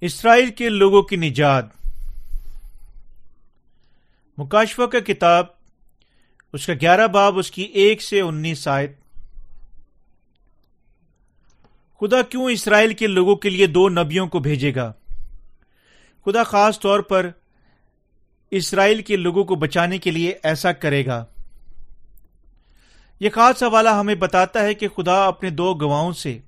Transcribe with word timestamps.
اسرائیل 0.00 0.50
کے 0.50 0.68
لوگوں 0.68 1.02
کی 1.02 1.16
نجات۔ 1.16 1.64
مکاشفہ 4.38 4.82
کا 4.82 5.00
کتاب، 5.00 5.46
اس 6.52 6.66
کا 6.66 6.72
گیارہ 6.72 7.06
باب، 7.06 7.38
اس 7.38 7.50
کی 7.50 7.62
ایک 7.62 8.02
سے 8.02 8.20
انیس 8.20 8.68
آیت۔ 8.68 8.92
خدا 12.00 12.22
کیوں 12.22 12.44
اسرائیل 12.44 12.94
کے 12.94 13.06
لوگوں 13.06 13.36
کے 13.36 13.50
لیے 13.50 13.66
دو 13.66 13.88
نبیوں 13.88 14.26
کو 14.26 14.38
بھیجے 14.38 14.74
گا؟ 14.74 14.92
خدا 16.24 16.44
خاص 16.44 16.80
طور 16.80 17.00
پر 17.00 17.30
اسرائیل 18.50 19.02
کے 19.02 19.16
لوگوں 19.16 19.44
کو 19.44 19.54
بچانے 19.54 19.98
کے 19.98 20.10
لیے 20.10 20.34
ایسا 20.42 20.72
کرے 20.72 21.06
گا۔ 21.06 21.24
یہ 23.20 23.30
خاص 23.30 23.62
حوالہ 23.62 23.88
ہمیں 23.88 24.14
بتاتا 24.14 24.62
ہے 24.62 24.74
کہ 24.74 24.88
خدا 24.88 25.26
اپنے 25.26 25.50
دو 25.50 25.74
گواہوں 25.74 26.12
سے 26.12 26.38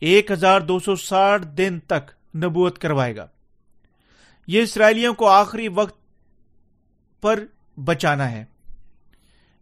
ایک 0.00 0.30
ہزار 0.30 0.60
دو 0.60 0.78
سو 0.78 0.96
ساٹھ 0.96 1.46
دن 1.46 1.78
تک 1.86 2.21
نبوت 2.36 2.78
کروائے 2.78 3.16
گا۔ 3.16 3.26
یہ 4.46 4.62
اسرائیلیوں 4.62 5.14
کو 5.14 5.28
آخری 5.28 5.68
وقت 5.68 5.96
پر 7.20 7.44
بچانا 7.84 8.30
ہے۔ 8.30 8.44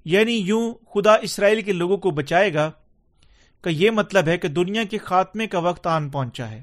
یعنی 0.05 0.33
یوں 0.33 0.75
خدا 0.95 1.15
اسرائیل 1.15 1.63
کے 1.63 1.73
لوگوں 1.73 1.97
کو 1.97 2.11
بچائے 2.11 2.55
گا 2.55 2.71
کا 3.61 3.71
یہ 3.71 3.91
مطلب 3.91 4.29
ہے 4.29 4.39
کہ 4.39 4.49
دنیا 4.49 4.85
کے 4.85 4.99
خاتمے 4.99 5.47
کا 5.47 5.59
وقت 5.59 5.87
آن 5.87 6.11
پہنچا 6.11 6.51
ہے۔ 6.51 6.63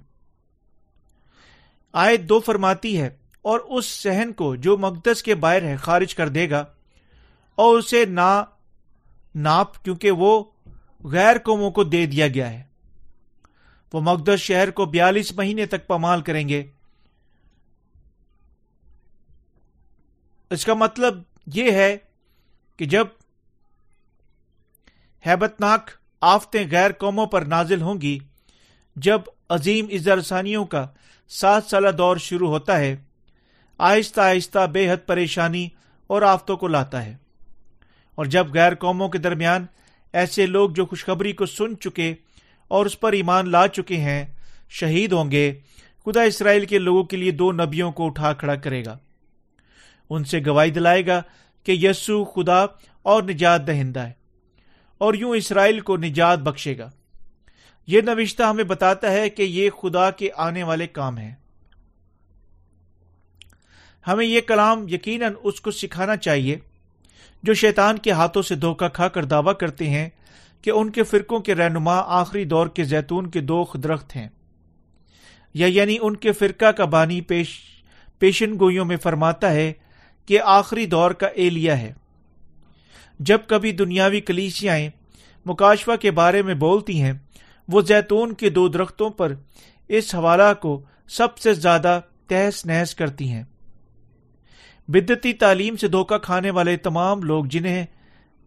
آئے 1.94 2.18
دو 2.18 2.40
فرماتی 2.40 3.02
ہے، 3.02 3.10
اور 3.42 3.60
اس 3.60 3.86
سہن 3.86 4.34
کو 4.34 4.56
جو 4.56 4.78
مقدس 4.78 5.24
کے 5.24 5.36
باہر 5.36 5.62
ہے 5.62 5.76
خارج 5.76 6.16
کر 6.16 6.30
دے 6.30 6.50
گا، 6.50 6.66
اور 7.56 7.78
اسے 7.78 8.06
نا، 8.06 8.44
ناپ، 9.36 9.84
کیونکہ 9.84 10.12
وہ 10.12 10.44
غیر 11.04 11.38
قوموں 11.38 11.72
کو 11.72 11.84
دے 11.84 12.06
دیا 12.06 12.28
گیا 12.28 12.50
ہے۔ 12.50 12.67
وہ 13.94 14.02
مقدس 14.02 14.40
شہر 14.40 14.72
کو 14.72 14.86
بیالیس 14.86 15.32
مہینے 15.32 15.66
تک 15.66 15.88
پمال 15.88 16.22
کریں 16.22 16.50
گے۔ 16.50 16.66
اس 20.50 20.66
کا 20.66 20.74
مطلب 20.74 21.22
یہ 21.54 21.72
ہے 21.72 21.98
کہ 22.78 22.86
جب 22.86 23.08
ہیبت 25.26 25.62
ناک 25.62 25.90
آفتیں 26.22 26.66
غیر 26.72 26.92
قوموں 26.92 27.26
پر 27.26 27.42
نازل 27.42 27.82
ہوں 27.82 28.02
گی، 28.02 28.20
جب 28.96 29.22
عظیم 29.50 29.86
اظہرسانیوں 29.92 30.66
کا 30.66 30.88
سات 31.28 31.64
سالہ 31.64 31.90
دور 31.90 32.18
شروع 32.18 32.50
ہوتا 32.50 32.78
ہے، 32.78 32.96
آہستہ 33.78 34.22
آہستہ 34.22 34.68
بے 34.68 34.92
حد 34.92 35.08
پریشانی 35.08 35.70
اور 36.08 36.22
آفتوں 36.22 36.58
کو 36.58 36.68
لاتا 36.68 37.06
ہے۔ 37.06 37.16
اور 38.16 38.26
جب 38.26 38.48
غیر 38.54 38.76
قوموں 38.76 39.10
کے 39.10 39.18
درمیان 39.18 39.66
ایسے 40.14 40.46
لوگ 40.46 40.70
جو 40.70 40.86
خوشخبری 40.86 41.34
کو 41.34 41.46
سن 41.46 41.80
چکے 41.80 42.16
اور 42.68 42.86
اس 42.86 43.00
پر 43.00 43.12
ایمان 43.12 43.50
لا 43.50 43.68
چکے 43.68 43.98
ہیں، 43.98 44.26
شہید 44.70 45.12
ہوں 45.12 45.32
گے۔ 45.32 45.60
خدا 46.06 46.22
اسرائیل 46.22 46.66
کے 46.66 46.80
لوگوں 46.80 47.04
کے 47.04 47.18
لیے 47.18 47.32
دو 47.32 47.52
نبیوں 47.52 47.92
کو 47.92 48.06
اٹھا 48.06 48.34
کھڑا 48.34 48.56
کرے 48.56 48.86
گا۔ 48.86 48.98
ان 50.10 50.24
سے 50.24 50.40
گواہی 50.46 50.72
دلائے 50.72 51.08
گا 51.08 51.22
کہ 51.64 51.72
یسو 51.72 52.24
خدا 52.24 52.66
اور 53.04 53.24
نجات 53.24 53.68
دہندہ 53.68 54.00
ہے 54.00 54.14
اور 54.98 55.14
یوں 55.14 55.36
اسرائیل 55.36 55.80
کو 55.80 55.98
نجات 55.98 56.40
بخشے 56.40 56.78
گا۔ 56.78 56.90
یہ 57.88 58.02
نوشتہ 58.02 58.44
ہمیں 58.44 58.64
بتاتا 58.64 59.12
ہے 59.12 59.30
کہ 59.30 59.44
یہ 59.44 59.70
خدا 59.70 60.12
کے 60.12 60.30
آنے 60.38 60.64
والے 60.64 60.88
کام 60.88 61.18
ہیں۔ 61.18 61.36
ہمیں 64.08 64.26
یہ 64.26 64.42
کلام 64.42 64.88
یقیناً 64.88 65.34
اس 65.44 65.62
کو 65.62 65.72
سکھانا 65.72 66.18
چاہیے 66.18 66.58
جو 67.44 67.54
شیطان 67.54 67.98
کے 67.98 68.12
ہاتھوں 68.12 68.42
سے 68.42 68.56
دھوکہ 68.56 68.88
کھا 68.88 69.08
کر 69.08 69.26
دعویٰ 69.26 69.58
کرتے 69.58 69.90
ہیں 69.90 70.10
کہ 70.68 70.72
ان 70.72 70.90
کے 70.90 71.04
فرقوں 71.04 71.40
کے 71.40 71.56
رہنما 71.56 71.96
آخری 72.00 72.46
دور 72.46 72.68
کے 72.68 72.84
زیتون 72.84 73.30
کے 73.30 73.42
دو 73.42 73.66
درخت 73.74 74.16
ہیں۔ 74.16 74.28
یا 75.54 75.68
یعنی 75.68 75.98
ان 76.02 76.16
کے 76.16 76.32
فرقہ 76.32 76.72
کا 76.72 76.86
بانی 76.86 77.22
پیش، 77.22 77.60
پیشن 78.20 78.60
گوئیوں 78.60 78.86
میں 78.86 78.98
فرماتا 78.98 79.52
ہے 79.52 79.74
کہ 80.26 80.42
آخری 80.42 80.86
دور 80.86 81.12
کا 81.12 81.28
ایلیا 81.28 81.80
ہے۔ 81.80 81.94
جب 83.20 83.40
کبھی 83.48 83.72
دنیاوی 83.72 84.22
کلیسیاں 84.22 84.80
مکاشفہ 85.46 85.96
کے 85.96 86.12
بارے 86.12 86.42
میں 86.42 86.54
بولتی 86.54 87.02
ہیں، 87.02 87.14
وہ 87.68 87.82
زیتون 87.82 88.34
کے 88.34 88.50
دو 88.50 88.68
درختوں 88.68 89.10
پر 89.10 89.36
اس 89.88 90.16
حوالہ 90.16 90.54
کو 90.62 90.82
سب 91.08 91.38
سے 91.38 91.54
زیادہ 91.54 92.00
تہس 92.28 92.66
نہس 92.66 92.96
کرتی 92.96 93.30
ہیں۔ 93.30 93.44
بدتی 94.88 95.34
تعلیم 95.34 95.76
سے 95.76 95.88
دھوکہ 95.88 96.18
کھانے 96.18 96.52
والے 96.52 96.78
تمام 96.78 97.24
لوگ 97.24 97.46
جنہیں 97.46 97.86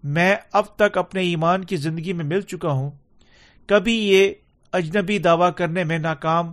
میں 0.05 0.37
اب 0.53 0.65
تک 0.77 0.99
اپنے 0.99 1.21
ایمان 1.21 1.65
کی 1.65 1.77
زندگی 1.77 2.13
میں 2.13 2.25
مل 2.25 2.41
چکا 2.41 2.71
ہوں۔ 2.71 2.91
کبھی 3.67 3.93
یہ 3.93 4.33
اجنبی 4.73 5.19
دعوی 5.19 5.53
کرنے 5.57 5.85
میں 5.85 5.99
ناکام 5.99 6.53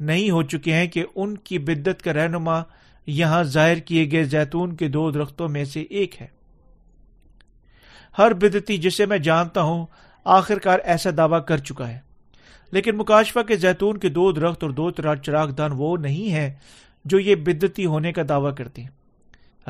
نہیں 0.00 0.30
ہو 0.30 0.42
چکے 0.42 0.74
ہیں 0.74 0.86
کہ 0.86 1.04
ان 1.14 1.36
کی 1.36 1.58
بدت 1.58 2.02
کا 2.02 2.12
رہنما 2.12 2.62
یہاں 3.06 3.42
ظاہر 3.42 3.78
کیے 3.78 4.10
گئے 4.10 4.24
زیتون 4.24 4.76
کے 4.76 4.88
دو 4.88 5.10
درختوں 5.10 5.48
میں 5.48 5.64
سے 5.64 5.82
ایک 5.82 6.22
ہے۔ 6.22 6.26
ہر 8.18 8.32
بدتی 8.32 8.76
جسے 8.76 9.06
میں 9.06 9.18
جانتا 9.18 9.62
ہوں 9.62 9.86
آخر 10.24 10.58
کار 10.58 10.78
ایسا 10.84 11.10
دعوی 11.16 11.40
کر 11.46 11.58
چکا 11.58 11.88
ہے۔ 11.88 11.98
لیکن 12.70 12.96
مکاشفہ 12.96 13.40
کے 13.40 13.56
زیتون 13.56 13.98
کے 13.98 14.08
دو 14.08 14.32
درخت 14.32 14.62
اور 14.62 14.70
دو 14.70 14.90
چراغ 14.90 15.50
دان 15.50 15.70
وہ 15.74 15.96
نہیں 15.96 16.32
ہے 16.32 16.54
جو 17.04 17.18
یہ 17.18 17.34
بدتی 17.34 17.86
ہونے 17.86 18.12
کا 18.12 18.22
دعوی 18.28 18.52
کرتے 18.54 18.82
ہیں۔ 18.82 18.88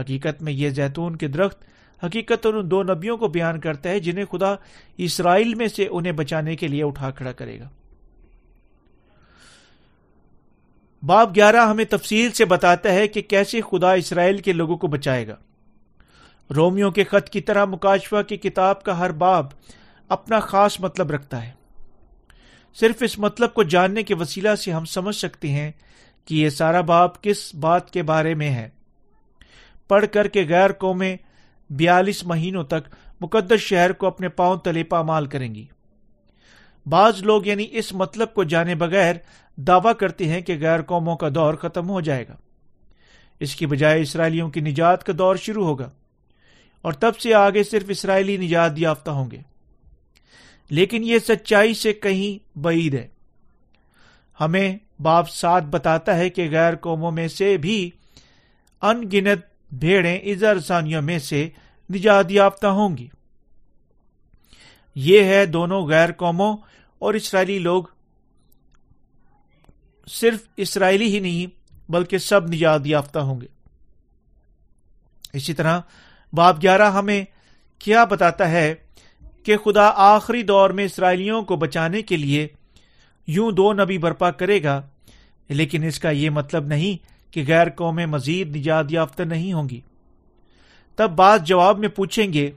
حقیقت 0.01 0.43
میں 0.43 0.53
یہ 0.53 0.69
زیتون 0.69 1.17
کے 1.17 1.29
درخت 1.29 1.65
حقیقت 2.03 2.47
ان 2.47 2.71
دو 2.71 2.83
نبیوں 2.83 3.17
کو 3.17 3.29
بیان 3.29 3.61
کرتا 3.61 3.89
ہے 3.89 4.01
جنہیں 4.01 4.25
خدا 4.25 4.55
اسرائیل 4.97 5.55
میں 5.55 5.69
سے 5.69 5.87
انہیں 5.91 6.13
بچانے 6.13 6.57
کے 6.57 6.69
لیے 6.69 6.85
اٹھا 6.85 7.11
کھڑا 7.11 7.33
کرے 7.33 7.61
گا۔ 7.61 7.69
باب 11.03 11.37
گیارہ 11.37 11.69
ہمیں 11.69 11.85
تفصیل 11.85 12.31
سے 12.31 12.45
بتاتا 12.45 12.93
ہے 12.93 13.09
کہ 13.09 13.23
کیسے 13.23 13.61
خدا 13.61 13.93
اسرائیل 13.93 14.39
کے 14.39 14.53
لوگوں 14.53 14.77
کو 14.77 14.87
بچائے 14.87 15.29
گا۔ 15.29 15.37
رومیو 16.57 16.91
کے 16.91 17.05
خط 17.05 17.29
کی 17.29 17.41
طرح 17.41 17.65
مکاشفہ 17.65 18.23
کی 18.23 18.37
کتاب 18.37 18.83
کا 18.83 18.99
ہر 18.99 19.13
باب 19.13 19.47
اپنا 20.09 20.41
خاص 20.41 20.81
مطلب 20.81 21.11
رکھتا 21.11 21.47
ہے۔ 21.47 21.51
صرف 22.75 22.95
اس 23.01 23.19
مطلب 23.19 23.55
کو 23.55 23.63
جاننے 23.63 24.03
کے 24.03 24.15
وسیلہ 24.15 24.55
سے 24.55 24.73
ہم 24.73 24.85
سمجھ 24.85 25.17
سکتے 25.17 25.49
ہیں 25.49 25.73
کہ 26.25 26.35
یہ 26.35 26.49
سارا 26.49 26.81
باب 26.81 27.23
کس 27.23 27.55
بات 27.55 27.91
کے 27.91 28.03
بارے 28.03 28.35
میں 28.35 28.51
ہے۔ 28.51 28.69
پڑھ 29.89 30.05
کر 30.13 30.29
کے 30.29 30.47
غیر 30.49 30.73
قومیں 30.73 31.17
بیالیس 31.73 32.25
مہینوں 32.25 32.65
تک 32.65 32.95
مقدس 33.21 33.61
شہر 33.61 33.93
کو 33.93 34.07
اپنے 34.07 34.29
پاؤں 34.29 34.57
تلے 34.57 34.85
پامال 34.85 35.27
کریں 35.27 35.55
گی۔ 35.55 35.67
بعض 36.87 37.23
لوگ 37.23 37.47
یعنی 37.47 37.67
اس 37.71 37.93
مطلب 37.93 38.35
کو 38.35 38.45
جانے 38.45 38.75
بغیر 38.75 39.15
دعوی 39.57 39.93
کرتے 40.01 40.29
ہیں 40.29 40.41
کہ 40.41 40.59
غیر 40.61 40.83
قوموں 40.83 41.17
کا 41.17 41.29
دور 41.35 41.55
ختم 41.55 41.91
ہو 41.91 42.01
جائے 42.01 42.29
گا۔ 42.29 42.37
اس 43.41 43.57
کی 43.57 43.67
بجائے 43.67 44.03
اسرائیلیوں 44.03 44.51
کی 44.51 44.61
نجات 44.61 45.05
کا 45.05 45.13
دور 45.19 45.37
شروع 45.37 45.67
ہوگا 45.67 45.91
اور 46.83 46.93
تب 46.93 47.19
سے 47.19 47.35
آگے 47.35 47.63
صرف 47.63 47.85
اسرائیلی 47.89 48.37
نجات 48.37 48.73
یافتہ 48.77 49.11
ہوں 49.11 49.31
گے۔ 49.31 49.39
لیکن 50.71 51.03
یہ 51.05 51.19
سچائی 51.19 51.75
سے 51.75 51.93
کہیں 51.93 52.59
بعید 52.59 52.95
ہے۔ 52.95 53.09
ہمیں 54.41 54.77
باپ 55.03 55.31
ساتھ 55.31 55.65
بتاتا 55.65 56.17
ہے 56.17 56.31
کہ 56.31 56.49
غیر 56.51 56.75
قوموں 56.77 57.11
میں 57.11 57.29
سے 57.29 57.57
بھی 57.57 57.91
ان 58.83 59.03
گنت 59.13 59.75
بھیڑیں 59.75 60.19
ازرسانیوں 60.19 61.03
میں 61.03 61.19
سے 61.19 61.49
نجات 61.95 62.31
یافتہ 62.31 62.67
ہوں 62.67 62.97
گی۔ 62.97 63.09
یہ 64.95 65.25
ہے 65.25 65.47
دونوں 65.47 65.87
غیر 65.87 66.13
قوموں 66.13 66.57
اور 66.99 67.15
اسرائیلی 67.15 67.59
لوگ۔ 67.59 67.85
صرف 70.07 70.39
اسرائیلی 70.57 71.15
ہی 71.15 71.21
نہیں، 71.21 71.47
بلکہ 71.93 72.19
سب 72.19 72.49
نجات 72.49 72.81
یافتہ 72.85 73.19
ہوں 73.19 73.41
گے۔ 73.41 73.47
اسی 75.33 75.55
طرح 75.55 75.81
باب 76.33 76.63
گیارہ 76.63 76.91
ہمیں 76.93 77.25
کیا 77.79 78.05
بتاتا 78.05 78.51
ہے 78.51 78.75
کہ 79.45 79.57
خدا 79.57 79.91
آخری 79.95 80.43
دور 80.43 80.71
میں 80.71 80.85
اسرائیلیوں 80.85 81.43
کو 81.43 81.57
بچانے 81.57 82.03
کے 82.03 82.17
لیے 82.17 82.49
یوں 83.27 83.53
دو 83.53 83.73
نبی 83.73 83.99
برپا 83.99 84.31
کرے 84.31 84.63
گا، 84.63 84.83
لیکن 85.49 85.83
اس 85.83 85.99
کا 85.99 86.11
یہ 86.11 86.31
مطلب 86.31 86.67
نہیں 86.67 86.97
کہ 87.33 87.45
غیر 87.49 87.71
قومیں 87.71 88.07
مزید 88.07 88.57
نجات 88.57 88.85
یافتہ 88.91 89.23
نہیں 89.23 89.53
ہوں 89.53 89.69
گی۔ 89.69 89.81
تب 90.97 91.11
بعض 91.11 91.43
جواب 91.43 91.79
میں 91.79 91.89
پوچھیں 91.89 92.33
گے، 92.33 92.51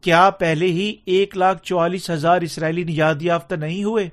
کیا 0.00 0.30
پہلے 0.30 0.66
ہی 0.66 0.94
ایک 1.04 1.36
لاکھ 1.36 1.62
چوالیس 1.62 2.10
ہزار 2.10 2.40
اسرائیلی 2.40 2.84
نجات 2.84 3.16
یافتہ 3.20 3.54
نہیں 3.54 3.84
ہوئے؟ 3.84 4.08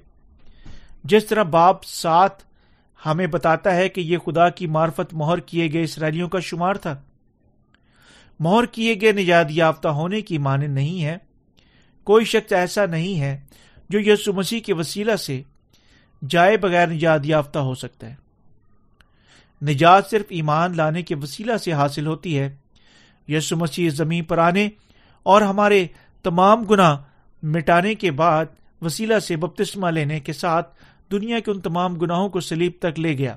جس 1.03 1.25
طرح 1.25 1.43
باپ 1.43 1.83
ساتھ 1.83 2.43
ہمیں 3.05 3.27
بتاتا 3.27 3.75
ہے 3.75 3.89
کہ 3.89 4.01
یہ 4.01 4.17
خدا 4.17 4.49
کی 4.49 4.67
مارفت 4.67 5.13
مہر 5.13 5.39
کیے 5.39 5.73
گئے 5.73 5.83
اسرائیلیوں 5.83 6.29
کا 6.29 6.39
شمار 6.39 6.73
تھا۔ 6.73 6.95
مہر 8.39 8.65
کیے 8.65 8.95
گئے 9.01 9.11
نجات 9.11 9.45
یافتہ 9.49 9.87
ہونے 9.87 10.21
کی 10.21 10.37
معنی 10.37 10.67
نہیں 10.67 11.03
ہے۔ 11.03 11.17
کوئی 12.03 12.25
شخص 12.25 12.53
ایسا 12.53 12.85
نہیں 12.85 13.19
ہے 13.19 13.39
جو 13.89 13.99
یسو 13.99 14.33
مسیح 14.33 14.59
کے 14.59 14.73
وسیلہ 14.73 15.15
سے 15.15 15.41
جائے 16.29 16.57
بغیر 16.57 16.87
نجات 16.87 17.19
یافتہ 17.23 17.59
ہو 17.59 17.75
سکتا 17.75 18.09
ہے۔ 18.09 18.15
نجات 19.65 20.09
صرف 20.09 20.25
ایمان 20.29 20.77
لانے 20.77 21.01
کے 21.01 21.15
وسیلہ 21.15 21.57
سے 21.57 21.73
حاصل 21.73 22.07
ہوتی 22.07 22.39
ہے۔ 22.39 22.55
یسو 23.27 23.57
مسیح 23.57 23.89
زمین 23.89 24.23
پر 24.23 24.37
آنے 24.37 24.69
اور 25.23 25.41
ہمارے 25.41 25.87
تمام 26.23 26.63
گنا 26.63 26.97
مٹانے 27.43 27.95
کے 27.95 28.11
بعد 28.11 28.45
وسیلہ 28.81 29.19
سے 29.19 29.35
بپتسمہ 29.35 29.87
لینے 29.87 30.19
کے 30.19 30.33
ساتھ 30.33 30.75
دنیا 31.11 31.39
کے 31.39 31.51
ان 31.51 31.59
تمام 31.59 31.95
گناہوں 31.95 32.29
کو 32.29 32.39
سلیب 32.39 32.71
تک 32.79 32.99
لے 32.99 33.17
گیا 33.17 33.35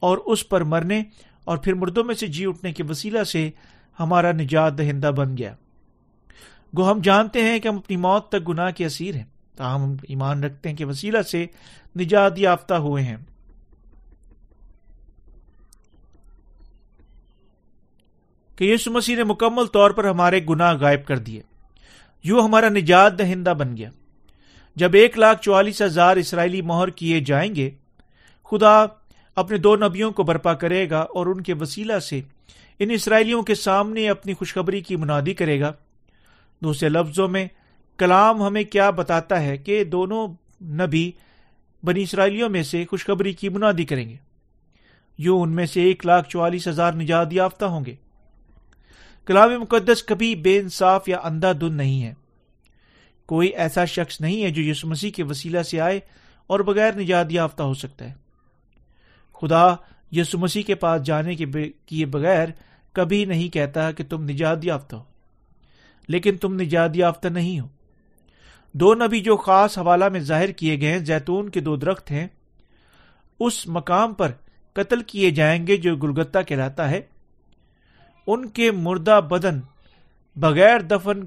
اور 0.00 0.18
اس 0.18 0.48
پر 0.48 0.60
مرنے 0.60 1.02
اور 1.44 1.58
پھر 1.58 1.74
مردوں 1.74 2.04
میں 2.04 2.14
سے 2.14 2.26
جی 2.26 2.46
اٹھنے 2.46 2.72
کے 2.72 2.82
وسیلہ 2.82 3.22
سے 3.22 3.50
ہمارا 4.00 4.32
نجات 4.32 4.78
دہندہ 4.78 5.10
بن 5.16 5.36
گیا۔ 5.36 5.54
گو، 6.76 6.90
ہم 6.90 7.00
جانتے 7.00 7.42
ہیں 7.42 7.58
کہ 7.58 7.68
ہم 7.68 7.76
اپنی 7.76 7.96
موت 7.96 8.28
تک 8.28 8.48
گناہ 8.48 8.70
کے 8.70 8.86
اسیر 8.86 9.14
ہیں، 9.14 9.24
تاہم 9.56 9.82
ہم 9.82 9.96
ایمان 10.08 10.44
رکھتے 10.44 10.68
ہیں 10.68 10.76
کہ 10.76 10.84
وسیلہ 10.84 11.22
سے 11.22 11.46
نجات 11.96 12.38
یافتہ 12.38 12.74
ہوئے 12.74 13.02
ہیں۔ 13.02 13.16
کہ 18.58 18.64
یسو 18.64 18.92
مسیح 18.92 19.16
نے 19.16 19.24
مکمل 19.24 19.66
طور 19.66 19.90
پر 19.90 20.04
ہمارے 20.04 20.40
گناہ 20.48 20.74
غائب 20.74 21.04
کر 21.04 21.18
دیے۔ 21.18 21.42
یوں 22.24 22.42
ہمارا 22.42 22.68
نجات 22.68 23.18
دہندہ 23.18 23.54
بن 23.58 23.76
گیا۔ 23.76 23.90
جب 24.76 24.90
ایک 24.94 25.18
لاکھ 25.18 25.42
چوالیس 25.42 25.82
ہزار 25.82 26.16
اسرائیلی 26.16 26.62
مہر 26.62 26.90
کیے 26.90 27.20
جائیں 27.20 27.54
گے، 27.54 27.70
خدا 28.44 28.84
اپنے 29.36 29.56
دو 29.56 29.76
نبیوں 29.76 30.10
کو 30.10 30.22
برپا 30.22 30.54
کرے 30.54 30.90
گا 30.90 30.98
اور 30.98 31.26
ان 31.26 31.40
کے 31.40 31.54
وسیلہ 31.54 31.98
سے 31.98 32.20
ان 32.78 32.90
اسرائیلیوں 32.90 33.42
کے 33.42 33.54
سامنے 33.54 34.08
اپنی 34.08 34.34
خوشخبری 34.34 34.80
کی 34.80 34.96
منادی 34.96 35.34
کرے 35.34 35.60
گا۔ 35.60 35.72
دوسرے 36.62 36.88
لفظوں 36.88 37.28
میں، 37.28 37.48
کلام 37.96 38.42
ہمیں 38.42 38.64
کیا 38.64 38.90
بتاتا 38.90 39.42
ہے 39.42 39.56
کہ 39.56 39.84
دونوں 39.84 40.28
نبی 40.64 41.12
بنی 41.84 42.02
اسرائیلیوں 42.02 42.48
میں 42.48 42.62
سے 42.62 42.84
خوشخبری 42.90 43.32
کی 43.32 43.48
منادی 43.48 43.84
کریں 43.84 44.08
گے۔ 44.08 44.16
یوں 45.18 45.40
ان 45.40 45.52
میں 45.52 45.66
سے 45.66 45.82
ایک 45.82 46.06
لاکھ 46.06 46.28
چوالیس 46.28 46.68
ہزار 46.68 46.92
نجات 46.92 47.32
یافتہ 47.32 47.64
ہوں 47.64 47.84
گے۔ 47.84 47.94
کلام 49.28 49.50
مقدس 49.60 50.02
کبھی 50.02 50.34
بے 50.34 50.58
انصاف 50.58 51.08
یا 51.08 51.18
اندھا 51.18 51.52
دن 51.52 51.74
نہیں 51.74 52.02
ہے۔ 52.02 52.14
کوئی 53.26 53.48
ایسا 53.48 53.84
شخص 53.84 54.20
نہیں 54.20 54.44
ہے 54.44 54.50
جو 54.50 54.62
یسو 54.62 54.88
مسیح 54.88 55.10
کے 55.10 55.22
وسیلہ 55.22 55.62
سے 55.62 55.80
آئے 55.80 56.00
اور 56.46 56.60
بغیر 56.60 56.94
نجات 56.94 57.26
یافتہ 57.30 57.62
ہو 57.62 57.74
سکتا 57.74 58.04
ہے۔ 58.04 58.14
خدا 59.40 59.74
یسو 60.12 60.38
مسیح 60.38 60.62
کے 60.62 60.74
پاس 60.74 61.02
جانے 61.02 61.34
کے 61.34 61.44
کیے 61.86 62.06
بغیر 62.06 62.48
کبھی 62.92 63.24
نہیں 63.24 63.48
کہتا 63.48 63.92
کہ 63.92 64.04
تم 64.04 64.24
نجات 64.24 64.64
یافتہ 64.64 64.96
ہو۔ 64.96 65.02
لیکن 66.08 66.36
تم 66.36 66.60
نجات 66.60 66.90
یافتہ 66.94 67.28
نہیں 67.28 67.60
ہو۔ 67.60 67.68
دو 68.72 68.94
نبی 68.94 69.20
جو 69.20 69.36
خاص 69.36 69.78
حوالہ 69.78 70.08
میں 70.08 70.20
ظاہر 70.20 70.52
کیے 70.52 70.80
گئے 70.80 70.92
ہیں، 70.92 70.98
زیتون 70.98 71.48
کے 71.48 71.60
دو 71.60 71.76
درخت 71.76 72.10
ہیں، 72.10 72.26
اس 73.40 73.66
مقام 73.66 74.14
پر 74.14 74.32
قتل 74.72 75.02
کیے 75.02 75.30
جائیں 75.30 75.66
گے 75.66 75.76
جو 75.76 75.96
گلگتا 75.96 76.42
کہلاتا 76.42 76.90
ہے۔ 76.90 77.00
ان 78.28 78.48
کے 78.48 78.70
مردہ 78.70 79.20
بدن 79.28 79.60
بغیر 80.36 80.80
دفن 80.80 81.20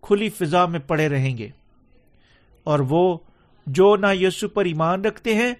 کھلی 0.00 0.28
فضا 0.28 0.66
میں 0.66 0.80
پڑے 0.86 1.08
رہیں 1.08 1.38
گے۔ 1.38 1.48
اور 2.64 2.78
وہ 2.78 3.18
جو 3.66 3.96
نہ 3.96 4.06
یسو 4.12 4.48
پر 4.48 4.64
ایمان 4.64 5.04
رکھتے 5.04 5.34
ہیں 5.34 5.54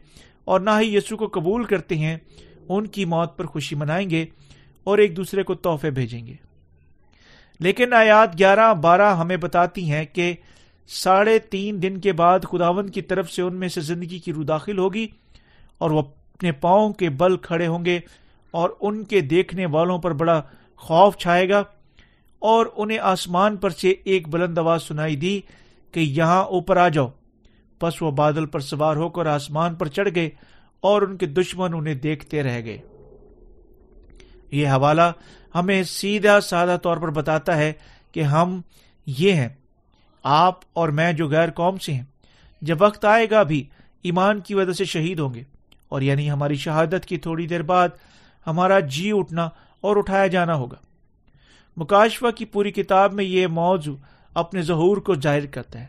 اور 0.45 0.61
نہ 0.61 0.71
ہی 0.81 0.97
یسو 0.97 1.17
کو 1.17 1.27
قبول 1.27 1.65
کرتے 1.65 1.97
ہیں، 1.97 2.17
ان 2.69 2.87
کی 2.87 3.05
موت 3.05 3.39
پر 3.39 3.45
خوشی 3.45 3.77
منائیں 3.77 4.11
گے 4.11 4.27
اور 4.85 4.99
ایک 4.99 5.17
دوسرے 5.17 5.43
کو 5.43 5.55
تحفے 5.55 5.91
بھیجیں 5.91 6.27
گے۔ 6.27 6.35
لیکن 7.61 7.93
آیات 7.93 8.39
گیارہ 8.39 8.75
بارہ 8.75 9.17
ہمیں 9.17 9.37
بتاتی 9.37 9.93
ہیں 9.93 10.05
کہ 10.05 10.35
ساڑھے 10.89 11.39
تین 11.39 11.83
دن 11.83 12.01
کے 12.01 12.13
بعد 12.13 12.41
خداون 12.41 12.91
کی 12.91 13.03
طرف 13.03 13.33
سے 13.33 13.43
ان 13.43 13.55
میں 13.55 13.69
سے 13.69 13.81
زندگی 13.81 14.19
کی 14.19 14.33
روح 14.33 14.45
داخل 14.49 14.79
ہوگی 14.79 15.07
اور 15.79 15.91
وہ 15.91 15.99
اپنے 15.99 16.53
پاؤں 16.53 16.93
کے 16.93 17.11
بل 17.11 17.37
کھڑے 17.37 17.67
ہوں 17.67 17.85
گے 17.85 18.01
اور 18.51 18.71
ان 18.81 19.05
کے 19.05 19.21
دیکھنے 19.21 19.67
والوں 19.67 19.99
پر 19.99 20.13
بڑا 20.13 20.43
خوف 20.77 21.17
چھائے 21.17 21.49
گا 21.49 21.63
اور 22.39 22.67
انہیں 22.77 22.99
آسمان 22.99 23.57
پر 23.57 23.71
سے 23.71 23.95
ایک 24.05 24.29
بلند 24.29 24.59
آواز 24.59 24.83
سنائی 24.83 25.17
دی 25.17 25.41
کہ 25.93 26.01
یہاں 26.01 26.45
اوپر 26.45 26.77
آ 26.77 26.89
جاؤ۔ 26.89 27.09
بس 27.83 28.03
وہ 28.03 28.11
بادل 28.11 28.47
پر 28.47 28.61
سوار 28.61 28.97
ہو 28.97 29.09
کر 29.09 29.27
آسمان 29.27 29.75
پر 29.75 29.87
چڑھ 29.87 30.09
گئے 30.15 30.31
اور 30.81 31.03
ان 31.03 31.17
کے 31.17 31.27
دشمن 31.27 31.75
انہیں 31.75 31.95
دیکھتے 31.95 32.43
رہ 32.43 32.61
گئے۔ 32.65 32.79
یہ 34.51 34.69
حوالہ 34.69 35.13
ہمیں 35.55 35.83
سیدھا 35.83 36.41
سادہ 36.41 36.77
طور 36.83 36.97
پر 36.97 37.11
بتاتا 37.11 37.57
ہے 37.57 37.73
کہ 38.13 38.23
ہم 38.23 38.61
یہ 39.07 39.33
ہیں۔ 39.33 39.49
آپ 40.23 40.61
اور 40.73 40.89
میں 40.89 41.13
جو 41.13 41.29
غیر 41.29 41.51
قوم 41.51 41.79
سے 41.79 41.93
ہیں، 41.93 42.05
جب 42.63 42.77
وقت 42.83 43.05
آئے 43.05 43.31
گا 43.31 43.43
بھی 43.43 43.65
ایمان 44.03 44.41
کی 44.41 44.55
وجہ 44.55 44.73
سے 44.73 44.85
شہید 44.85 45.19
ہوں 45.19 45.35
گے 45.35 45.43
اور 45.89 46.03
یعنی 46.03 46.31
ہماری 46.31 46.55
شہادت 46.55 47.07
کی 47.07 47.17
تھوڑی 47.17 47.47
دیر 47.47 47.63
بعد 47.63 47.89
ہمارا 48.47 48.81
جی 48.81 49.13
اٹھنا 49.13 49.49
اور 49.85 49.97
اٹھایا 49.97 50.27
جانا 50.27 50.55
ہوگا۔ 50.55 50.77
مکاشفہ 51.77 52.31
کی 52.31 52.45
پوری 52.45 52.71
کتاب 52.71 53.13
میں 53.13 53.25
یہ 53.25 53.47
موضوع 53.47 53.97
اپنے 54.35 54.63
ظہور 54.63 54.97
کو 54.97 55.15
ظاہر 55.15 55.47
کرتا 55.47 55.81
ہے۔ 55.81 55.87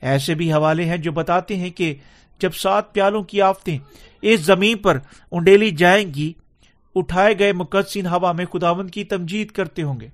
ایسے 0.00 0.34
بھی 0.34 0.52
حوالے 0.52 0.84
ہیں 0.84 0.96
جو 0.96 1.12
بتاتے 1.12 1.56
ہیں 1.56 1.70
کہ 1.70 1.94
جب 2.40 2.54
سات 2.54 2.92
پیالوں 2.92 3.22
کی 3.22 3.42
آفتیں 3.42 3.78
اس 4.22 4.40
زمین 4.40 4.78
پر 4.78 4.98
انڈیلی 5.30 5.70
جائیں 5.70 6.14
گی، 6.14 6.32
اٹھائے 6.94 7.38
گئے 7.38 7.52
مقدسین 7.52 8.06
ہوا 8.06 8.32
میں 8.32 8.44
خداون 8.44 8.88
کی 8.88 9.04
تمجید 9.04 9.50
کرتے 9.50 9.82
ہوں 9.82 10.00
گے۔ 10.00 10.08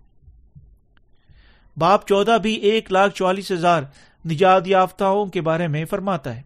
باپ 1.77 2.07
چودہ 2.09 2.37
بھی 2.43 2.55
ایک 2.55 2.93
لاکھ 2.93 3.15
چوالیس 3.15 3.53
ہزار 3.53 3.83
نجات 4.25 4.69
یافتاؤں 4.69 5.27
کے 5.27 5.41
بارے 5.41 5.67
میں 5.67 5.85
فرماتا 5.85 6.37
ہے، 6.37 6.43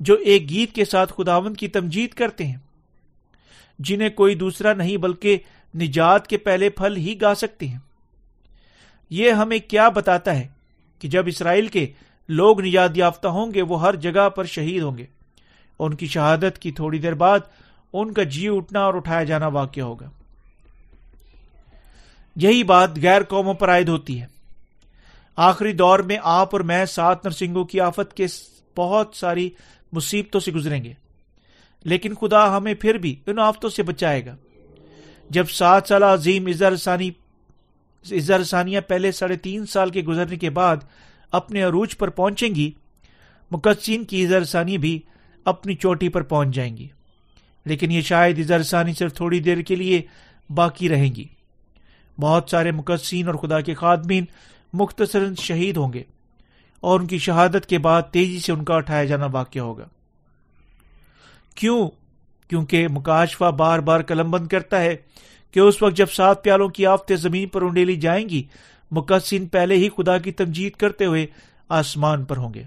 جو 0.00 0.14
ایک 0.14 0.48
گیت 0.50 0.74
کے 0.74 0.84
ساتھ 0.84 1.12
خداون 1.16 1.54
کی 1.54 1.68
تمجید 1.68 2.10
کرتے 2.10 2.46
ہیں۔ 2.46 2.56
جنہیں 3.78 4.08
کوئی 4.08 4.34
دوسرا 4.34 4.72
نہیں 4.72 4.96
بلکہ 4.96 5.38
نجات 5.74 6.26
کے 6.26 6.36
پہلے 6.36 6.68
پھل 6.68 6.96
ہی 6.96 7.20
گا 7.20 7.34
سکتے 7.34 7.68
ہیں۔ 7.68 7.78
یہ 9.10 9.30
ہمیں 9.30 9.58
کیا 9.58 9.88
بتاتا 9.88 10.38
ہے 10.38 10.48
کہ 10.98 11.08
جب 11.08 11.24
اسرائیل 11.26 11.66
کے 11.66 11.86
لوگ 12.28 12.60
نجات 12.60 12.90
یافتہ 12.94 13.28
ہوں 13.28 13.54
گے، 13.54 13.62
وہ 13.62 13.80
ہر 13.80 13.96
جگہ 13.96 14.28
پر 14.28 14.44
شہید 14.44 14.82
ہوں 14.82 14.98
گے۔ 14.98 15.06
ان 15.78 15.94
کی 15.94 16.06
شہادت 16.06 16.58
کی 16.58 16.72
تھوڑی 16.72 16.98
دیر 16.98 17.14
بعد 17.14 17.38
ان 17.92 18.12
کا 18.12 18.22
جی 18.22 18.48
اٹھنا 18.48 18.80
اور 18.80 18.94
اٹھایا 18.94 19.24
جانا 19.24 19.46
واقع 19.46 19.80
ہوگا۔ 19.80 20.10
یہی 22.36 22.62
بات 22.62 22.90
غیر 23.02 23.22
قوموں 23.22 23.54
پر 23.54 23.70
عائد 23.70 23.88
ہوتی 23.88 24.20
ہے۔ 24.20 24.26
آخری 25.36 25.72
دور 25.72 25.98
میں 25.98 26.18
آپ 26.22 26.48
اور 26.52 26.60
میں 26.60 26.84
سات 26.84 27.24
نرسنگوں 27.24 27.64
کی 27.64 27.80
آفت 27.80 28.14
کے 28.14 28.26
بہت 28.76 29.10
ساری 29.14 29.50
مصیبتوں 29.92 30.40
سے 30.40 30.52
گزریں 30.52 30.84
گے۔ 30.84 30.92
لیکن 31.84 32.14
خدا 32.14 32.56
ہمیں 32.56 32.74
پھر 32.74 32.94
بھی 32.94 33.14
ان 33.26 33.38
آفتوں 33.38 33.70
سے 33.70 33.82
بچائے 33.82 34.26
گا۔ 34.26 34.36
جب 35.30 35.48
سات 35.48 35.88
سال 35.88 36.02
عظیم 36.02 36.46
اظہار 36.46 38.42
ثانیہ 38.42 38.80
پہلے 38.80 39.12
ساڑھے 39.12 39.36
تین 39.36 39.66
سال 39.66 39.90
کے 39.90 40.02
گزرنے 40.02 40.36
کے 40.36 40.50
بعد 40.50 40.76
اپنے 41.32 41.62
عروج 41.62 41.98
پر 41.98 42.08
پہنچیں 42.08 42.54
گی، 42.54 42.70
مقدسین 43.50 44.04
کی 44.04 44.26
اظہار 44.26 44.44
ثانی 44.44 44.78
بھی 44.78 45.00
اپنی 45.44 45.74
چوٹی 45.74 46.08
پر 46.08 46.22
پہنچ 46.22 46.54
جائیں 46.54 46.76
گی۔ 46.76 46.88
لیکن 47.64 47.92
یہ 47.92 48.00
شاید 48.00 48.38
اظہار 48.38 48.62
ثانی 48.62 48.92
صرف 48.92 49.14
تھوڑی 49.14 49.40
دیر 49.40 49.60
کے 49.60 49.76
لیے 49.76 50.02
باقی 50.50 50.88
رہیں 50.88 51.14
گی۔ 51.14 51.24
بہت 52.20 52.48
سارے 52.50 52.70
مقدسین 52.70 53.26
اور 53.26 53.34
خدا 53.34 53.60
کے 53.60 53.74
خادمین 53.74 54.24
مختصر 54.72 55.34
شہید 55.34 55.76
ہوں 55.76 55.92
گے 55.92 56.02
اور 56.80 57.00
ان 57.00 57.06
کی 57.06 57.18
شہادت 57.18 57.66
کے 57.66 57.78
بعد 57.78 58.02
تیزی 58.02 58.40
سے 58.40 58.52
ان 58.52 58.64
کا 58.64 58.74
اٹھایا 58.74 59.04
جانا 59.04 59.26
واقع 59.26 59.58
ہوگا۔ 59.58 59.88
کیوں؟ 61.56 61.90
کیونکہ 62.48 62.88
مکاشفہ 62.88 63.44
بار 63.44 63.78
بار 63.78 64.02
قلم 64.02 64.30
بند 64.30 64.46
کرتا 64.46 64.80
ہے 64.80 64.96
کہ 65.50 65.60
اس 65.60 65.82
وقت 65.82 65.96
جب 65.96 66.06
سات 66.06 66.44
پیالوں 66.44 66.68
کی 66.68 66.86
آفتے 66.86 67.16
زمین 67.16 67.48
پر 67.48 67.62
انڈیلی 67.62 67.96
جائیں 67.96 68.28
گی 68.28 68.42
مقصن 68.90 69.46
پہلے 69.46 69.74
ہی 69.74 69.88
خدا 69.88 70.18
کی 70.18 70.32
تمجید 70.32 70.72
کرتے 70.72 71.04
ہوئے 71.04 71.26
آسمان 71.68 72.24
پر 72.24 72.36
ہوں 72.36 72.54
گے۔ 72.54 72.62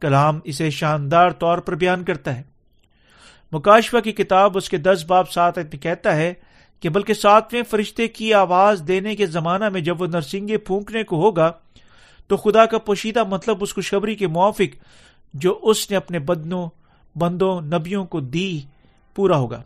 کلام 0.00 0.38
اسے 0.44 0.70
شاندار 0.70 1.30
طور 1.30 1.58
پر 1.58 1.74
بیان 1.74 2.04
کرتا 2.04 2.36
ہے۔ 2.36 2.42
مکاشفہ 3.52 3.96
کی 3.98 4.12
کتاب 4.12 4.56
اس 4.56 4.68
کے 4.68 4.76
دس 4.76 5.04
باب 5.08 5.30
سات 5.30 5.54
کہتا 5.80 6.16
ہے 6.16 6.34
کہ 6.80 6.88
بلکہ 6.88 7.14
ساتویں 7.14 7.62
فرشتے 7.62 8.08
کی 8.08 8.34
آواز 8.34 8.82
دینے 8.88 9.16
کے 9.16 9.26
زمانہ 9.26 9.68
میں 9.68 9.80
جب 9.80 10.02
وہ 10.02 10.06
نرسنگے 10.06 10.58
پھونکنے 10.58 11.02
کو 11.02 11.16
ہوگا، 11.22 11.52
تو 12.26 12.36
خدا 12.36 12.66
کا 12.66 12.78
پوشیدہ 12.78 13.24
مطلب 13.24 13.56
اس 13.60 13.74
خوشخبری 13.74 14.14
کے 14.14 14.26
موافق 14.26 14.76
جو 15.34 15.58
اس 15.62 15.90
نے 15.90 15.96
اپنے 15.96 16.18
بدنوں 16.18 16.68
بندوں، 17.18 17.60
نبیوں 17.60 18.04
کو 18.04 18.20
دی 18.20 18.60
پورا 19.14 19.36
ہوگا۔ 19.36 19.62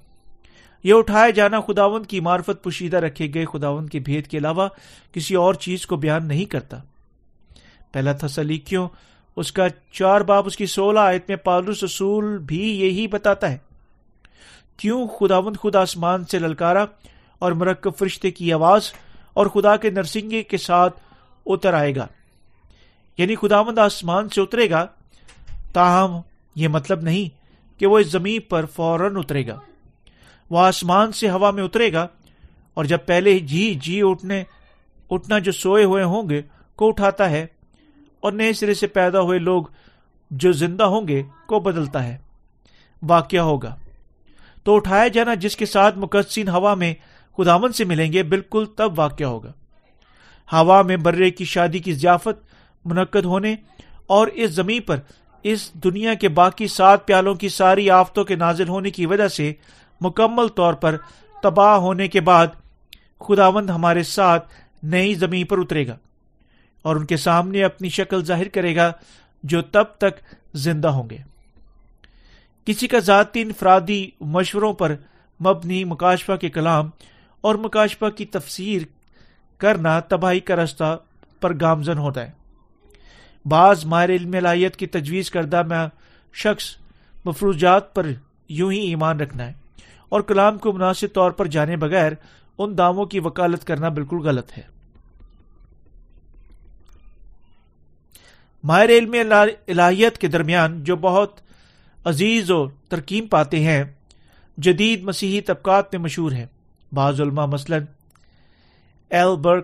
یہ 0.84 0.94
اٹھائے 0.94 1.32
جانا 1.32 1.60
خداون 1.60 2.02
کی 2.02 2.20
معرفت 2.20 2.62
پوشیدہ 2.62 2.96
رکھے 2.96 3.34
گئے 3.34 3.44
خداون 3.44 3.88
کے 3.88 4.00
بھید 4.00 4.26
کے 4.26 4.38
علاوہ 4.38 4.68
کسی 5.12 5.34
اور 5.34 5.54
چیز 5.54 5.86
کو 5.86 5.96
بیان 5.96 6.28
نہیں 6.28 6.44
کرتا۔ 6.44 6.78
پہلا 7.92 8.12
تسلیقیوں 8.12 8.88
اس 9.36 9.52
کا 9.52 9.66
چار 9.92 10.20
باپ 10.20 10.46
اس 10.46 10.56
کی 10.56 10.66
سولہ 10.66 11.00
آیت 11.00 11.24
میں 11.28 11.36
پالرس 11.36 11.84
رسول 11.84 12.38
بھی 12.38 12.80
یہی 12.80 13.06
بتاتا 13.06 13.50
ہے۔ 13.52 13.58
کیوں 14.76 15.06
خداون 15.06 15.56
خود 15.56 15.76
آسمان 15.76 16.24
سے 16.24 16.38
للکارا 16.38 16.84
اور 17.38 17.52
مرکب 17.52 17.90
فرشتے 17.98 18.30
کی 18.30 18.52
آواز 18.52 18.92
اور 19.34 19.46
خدا 19.46 19.76
کے 19.76 19.90
نرسنگے 19.90 20.42
کے 20.42 20.56
ساتھ 20.56 21.00
اتر 21.46 21.74
آئے 21.74 21.96
گا؟ 21.96 22.06
یعنی 23.18 23.34
خداوند 23.34 23.78
آسمان 23.78 24.28
سے 24.28 24.40
اترے 24.40 24.70
گا؟ 24.70 24.86
تاہم، 25.72 26.20
یہ 26.54 26.68
مطلب 26.68 27.02
نہیں 27.02 27.41
کہ 27.82 27.86
وہ 27.86 27.98
اس 27.98 28.06
زمین 28.06 28.40
پر 28.40 28.66
فوراً 28.66 29.16
اترے 29.16 29.46
گا۔ 29.46 29.60
وہ 30.50 30.58
آسمان 30.58 31.12
سے 31.12 31.30
ہوا 31.30 31.50
میں 31.50 31.62
اترے 31.62 31.92
گا 31.92 32.06
اور 32.74 32.84
جب 32.84 32.98
پہلے 33.06 33.38
جی 33.38 33.74
جی 33.74 34.00
اٹھنے، 34.04 34.42
اٹھنا 35.10 35.38
جو 35.38 35.52
سوئے 35.52 35.84
ہوئے 35.84 36.04
ہوں 36.04 36.28
گے، 36.30 36.42
کو 36.76 36.88
اٹھاتا 36.88 37.30
ہے 37.30 37.46
اور 38.20 38.32
نئے 38.32 38.52
سرے 38.52 38.74
سے 38.74 38.86
پیدا 38.86 39.20
ہوئے 39.20 39.38
لوگ 39.38 39.62
جو 40.30 40.52
زندہ 40.52 40.84
ہوں 40.84 41.08
گے، 41.08 41.22
کو 41.46 41.60
بدلتا 41.60 42.04
ہے۔ 42.04 42.18
واقع 43.02 43.36
ہوگا۔ 43.36 43.76
تو 44.64 44.76
اٹھایا 44.76 45.08
جانا 45.08 45.34
جس 45.34 45.56
کے 45.56 45.66
ساتھ 45.66 45.98
مقدسین 45.98 46.48
ہوا 46.48 46.74
میں 46.74 46.94
خداون 47.38 47.72
سے 47.72 47.84
ملیں 47.84 48.12
گے، 48.12 48.22
بالکل 48.22 48.64
تب 48.76 48.98
واقع 48.98 49.24
ہوگا۔ 49.24 49.52
ہوا 50.52 50.82
میں 50.82 50.96
برے 50.96 51.30
کی 51.30 51.44
شادی 51.44 51.78
کی 51.78 51.92
ضیافت، 51.92 52.54
منعقد 52.84 53.24
ہونے 53.24 53.56
اور 54.06 54.26
اس 54.26 54.50
زمین 54.50 54.82
پر 54.82 54.96
اس 55.42 55.74
دنیا 55.74 56.14
کے 56.14 56.28
باقی 56.28 56.66
سات 56.66 57.06
پیالوں 57.06 57.34
کی 57.34 57.48
ساری 57.48 57.90
آفتوں 57.90 58.24
کے 58.24 58.34
نازل 58.34 58.68
ہونے 58.68 58.90
کی 58.90 59.06
وجہ 59.06 59.28
سے 59.28 59.52
مکمل 60.00 60.48
طور 60.48 60.74
پر 60.74 60.96
تباہ 61.42 61.76
ہونے 61.76 62.08
کے 62.08 62.20
بعد 62.20 62.46
خداوند 63.20 63.70
ہمارے 63.70 64.02
ساتھ 64.02 64.54
نئی 64.82 65.14
زمین 65.14 65.46
پر 65.46 65.58
اترے 65.58 65.86
گا 65.86 65.96
اور 66.82 66.96
ان 66.96 67.06
کے 67.06 67.16
سامنے 67.16 67.64
اپنی 67.64 67.88
شکل 67.88 68.24
ظاہر 68.24 68.48
کرے 68.48 68.76
گا 68.76 68.92
جو 69.42 69.62
تب 69.62 69.84
تک 69.84 70.36
زندہ 70.54 70.88
ہوں 70.88 71.10
گے۔ 71.10 71.16
کسی 72.64 72.86
کا 72.86 72.98
ذاتی 72.98 73.42
انفرادی 73.42 74.10
مشوروں 74.20 74.72
پر 74.72 74.94
مبنی 75.40 75.84
مکاشفہ 75.84 76.32
کے 76.32 76.50
کلام 76.50 76.90
اور 77.40 77.54
مکاشفہ 77.54 78.08
کی 78.16 78.26
تفسیر 78.26 78.82
کرنا 79.58 80.00
تباہی 80.00 80.40
کا 80.40 80.56
رستہ 80.56 80.98
پر 81.40 81.52
گامزن 81.60 81.98
ہوتا 81.98 82.26
ہے۔ 82.26 82.41
بعض 83.46 83.84
ماہر 83.84 84.10
علم 84.10 84.34
لائیت 84.34 84.76
کی 84.76 84.86
تجویز 84.86 85.30
کردہ 85.30 85.62
میں 85.62 85.86
شخص 86.32 86.64
مفروضات 87.24 87.94
پر 87.94 88.06
یوں 88.48 88.72
ہی 88.72 88.78
ایمان 88.78 89.20
رکھنا 89.20 89.46
ہے 89.46 89.52
اور 90.08 90.20
کلام 90.20 90.58
کو 90.58 90.72
مناسب 90.72 91.06
طور 91.14 91.30
پر 91.30 91.46
جانے 91.46 91.76
بغیر 91.76 92.12
ان 92.58 92.78
داموں 92.78 93.06
کی 93.06 93.20
وکالت 93.20 93.64
کرنا 93.64 93.88
بالکل 93.88 94.16
غلط 94.16 94.58
ہے۔ 94.58 94.62
ماہر 98.64 98.88
علم 98.88 99.14
الہیت 99.68 100.18
کے 100.18 100.28
درمیان 100.28 100.84
جو 100.84 100.96
بہت 100.96 101.40
عزیز 102.04 102.50
و 102.50 102.68
ترکیم 102.68 103.26
پاتے 103.26 103.60
ہیں، 103.60 103.84
جدید 104.58 105.02
مسیحی 105.02 105.40
طبقات 105.40 105.94
میں 105.94 106.02
مشہور 106.02 106.32
ہے 106.32 106.46
بعض 106.92 107.20
علماء 107.20 107.46
مثلاً 107.46 107.84
ایل 109.10 109.58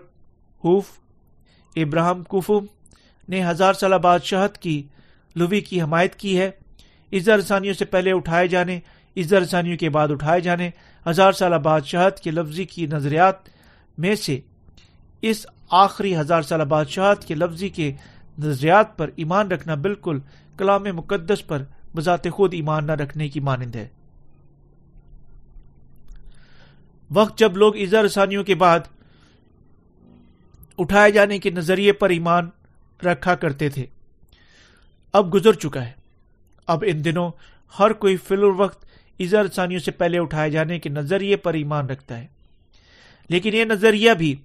ہوف 0.64 0.84
ابراہم 1.76 2.22
کفم 2.24 2.66
نے 3.28 3.44
ہزار 3.44 3.72
سالہ 3.72 3.96
بادشاہت 3.96 4.58
کی، 4.58 4.82
لوی 5.34 5.60
کی 5.60 5.82
حمایت 5.82 6.14
کی 6.14 6.38
ہے۔ 6.38 6.50
عزا 7.12 7.36
رسانیوں 7.36 7.74
سے 7.74 7.84
پہلے 7.84 8.12
اٹھائے 8.12 8.48
جانے 8.48 8.80
عزا 9.16 9.40
رسانیوں 9.40 9.76
کے 9.76 9.90
بعد 9.90 10.08
اٹھائے 10.08 10.40
جانے۔ 10.40 10.70
ہزار 11.06 11.32
سالہ 11.32 11.56
بادشاہت 11.56 12.20
کے 12.20 12.30
لفظی 12.30 12.64
کی 12.64 12.86
نظریات 12.86 13.34
میں 13.98 14.14
سے 14.14 14.40
اس 15.22 15.46
آخری 15.70 16.16
ہزار 16.16 16.42
سالہ 16.42 16.62
بادشاہت 16.62 17.24
کے 17.24 17.34
لفظی 17.34 17.68
کے 17.68 17.92
نظریات 18.38 18.98
پر 18.98 19.10
ایمان 19.16 19.48
رکھنا 19.48 19.74
بالکل 19.74 20.18
کلام 20.56 20.84
مقدس 20.84 21.46
پر 21.46 21.62
بذات 21.96 22.30
خود 22.30 22.54
ایمان 22.54 22.86
نہ 22.86 22.92
رکھنے 22.92 23.28
کی 23.28 23.40
مانند 23.40 23.76
ہے۔ 23.76 23.88
وقت 27.10 27.38
جب 27.38 27.56
لوگ 27.56 27.76
عزا 27.76 28.02
رسانیوں 28.02 28.44
کے 28.44 28.54
بعد 28.54 28.80
اٹھائے 30.78 31.12
جانے 31.12 31.38
کے 31.38 31.50
نظریے 31.50 31.92
پر 31.92 32.10
ایمان 32.10 32.50
رکھا 33.04 33.34
کرتے 33.34 33.68
تھے۔ 33.68 33.86
اب 35.12 35.34
گزر 35.34 35.52
چکا 35.52 35.86
ہے۔ 35.86 35.92
اب 36.66 36.84
ان 36.86 37.04
دنوں 37.04 37.30
ہر 37.78 37.92
کوئی 37.92 38.16
فل 38.16 38.44
وقت 38.44 38.84
عزا 39.20 39.42
رسانیوں 39.42 39.80
سے 39.80 39.90
پہلے 39.90 40.18
اٹھائے 40.18 40.50
جانے 40.50 40.78
کے 40.78 40.88
نظریے 40.88 41.36
پر 41.36 41.54
ایمان 41.54 41.86
رکھتا 41.86 42.18
ہے۔ 42.18 42.26
لیکن 43.28 43.54
یہ 43.54 43.64
نظریہ 43.64 44.12
بھی 44.12 44.36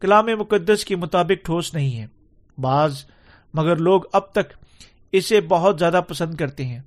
کلام 0.00 0.26
مقدس 0.26 0.84
کے 0.84 0.96
مطابق 0.96 1.44
ٹھوس 1.44 1.74
نہیں 1.74 1.98
ہے۔ 1.98 2.06
بعض 2.58 3.04
مگر 3.54 3.76
لوگ 3.76 4.00
اب 4.12 4.32
تک 4.32 4.52
اسے 5.12 5.40
بہت 5.40 5.78
زیادہ 5.78 6.00
پسند 6.08 6.34
کرتے 6.34 6.64
ہیں۔ 6.66 6.80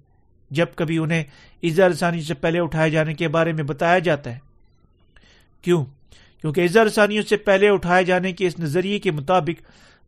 جب 0.51 0.65
کبھی 0.75 0.97
انہیں 0.97 1.23
عزا 1.63 1.89
رسانی 1.89 2.21
سے 2.21 2.33
پہلے 2.33 2.59
اٹھائے 2.59 2.89
جانے 2.89 3.13
کے 3.13 3.27
بارے 3.27 3.53
میں 3.53 3.63
بتایا 3.63 3.99
جاتا 3.99 4.33
ہے۔ 4.33 4.39
کیوں؟ 5.61 5.85
کیونکہ 6.41 6.61
عزا 6.61 6.83
رسانیوں 6.83 7.23
سے 7.23 7.37
پہلے 7.37 7.69
اٹھائے 7.69 8.03
جانے 8.03 8.31
کے 8.33 8.47
اس 8.47 8.59
نظریے 8.59 8.99
کے 8.99 9.11
مطابق 9.11 9.61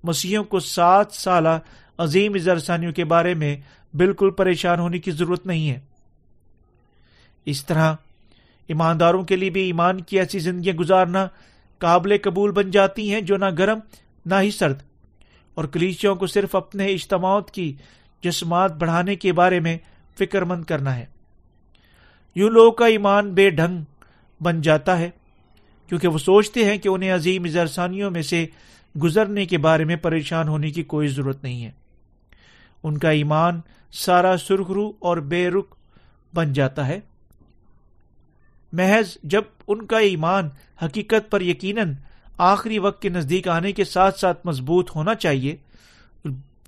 مسیحوں 0.03 0.43
کو 0.43 0.59
سات 0.59 1.11
سالہ 1.11 1.49
عظیم 1.97 2.33
عزا 2.35 2.53
رسانیوں 2.53 2.91
کے 2.91 3.05
بارے 3.05 3.33
میں 3.33 3.57
بالکل 3.93 4.29
پریشان 4.29 4.79
ہونے 4.79 4.99
کی 4.99 5.11
ضرورت 5.11 5.45
نہیں 5.45 5.69
ہے۔ 5.69 5.79
اس 7.45 7.65
طرح 7.65 7.93
ایمانداروں 8.67 9.23
کے 9.23 9.35
لیے 9.35 9.49
بھی 9.49 9.61
ایمان 9.61 10.01
کی 10.01 10.19
ایسی 10.19 10.39
زندگیاں 10.39 10.75
گزارنا 10.75 11.27
قابل 11.77 12.17
قبول 12.21 12.51
بن 12.51 12.71
جاتی 12.71 13.13
ہیں 13.13 13.21
جو 13.21 13.37
نہ 13.37 13.45
گرم 13.57 13.79
نہ 14.25 14.35
ہی 14.41 14.51
سرد۔ 14.51 14.79
اور 15.53 15.65
کلیچوں 15.65 16.15
کو 16.15 16.27
صرف 16.27 16.55
اپنے 16.55 16.85
اجتماعات 16.85 17.51
کی 17.51 17.73
جسمات 18.23 18.75
بڑھانے 18.75 19.15
کے 19.15 19.33
بارے 19.33 19.59
میں 19.59 19.77
فکر 20.19 20.41
مند 20.41 20.63
کرنا 20.63 20.95
ہے۔ 20.95 21.05
یوں 22.35 22.49
لوگوں 22.49 22.71
کا 22.71 22.85
ایمان 22.85 23.33
بے 23.33 23.49
ڈھنگ 23.49 23.83
بن 24.43 24.61
جاتا 24.61 24.99
ہے 24.99 25.09
کیونکہ 25.87 26.07
وہ 26.07 26.17
سوچتے 26.17 26.65
ہیں 26.65 26.77
کہ 26.77 26.87
انہیں 26.87 27.11
عظیم 27.11 27.43
اظہرسانیوں 27.43 28.11
میں 28.11 28.21
سے 28.21 28.45
گزرنے 29.03 29.45
کے 29.45 29.57
بارے 29.57 29.83
میں 29.83 29.95
پریشان 29.95 30.47
ہونے 30.47 30.71
کی 30.71 30.83
کوئی 30.83 31.07
ضرورت 31.07 31.43
نہیں 31.43 31.65
ہے۔ 31.65 31.71
ان 32.83 32.97
کا 32.97 33.09
ایمان 33.09 33.61
سارا 33.91 34.37
سرخ 34.37 34.71
رو 34.71 34.93
اور 34.99 35.17
بے 35.17 35.49
رخ 35.49 35.65
بن 36.33 36.53
جاتا 36.53 36.87
ہے۔ 36.87 36.99
محض 38.73 39.17
جب 39.23 39.41
ان 39.67 39.85
کا 39.85 39.97
ایمان 39.97 40.49
حقیقت 40.85 41.31
پر 41.31 41.41
یقیناً 41.41 41.93
آخری 42.37 42.79
وقت 42.79 43.01
کے 43.01 43.09
نزدیک 43.09 43.47
آنے 43.47 43.71
کے 43.71 43.83
ساتھ 43.83 44.19
ساتھ 44.19 44.47
مضبوط 44.47 44.95
ہونا 44.95 45.15
چاہیے، 45.15 45.55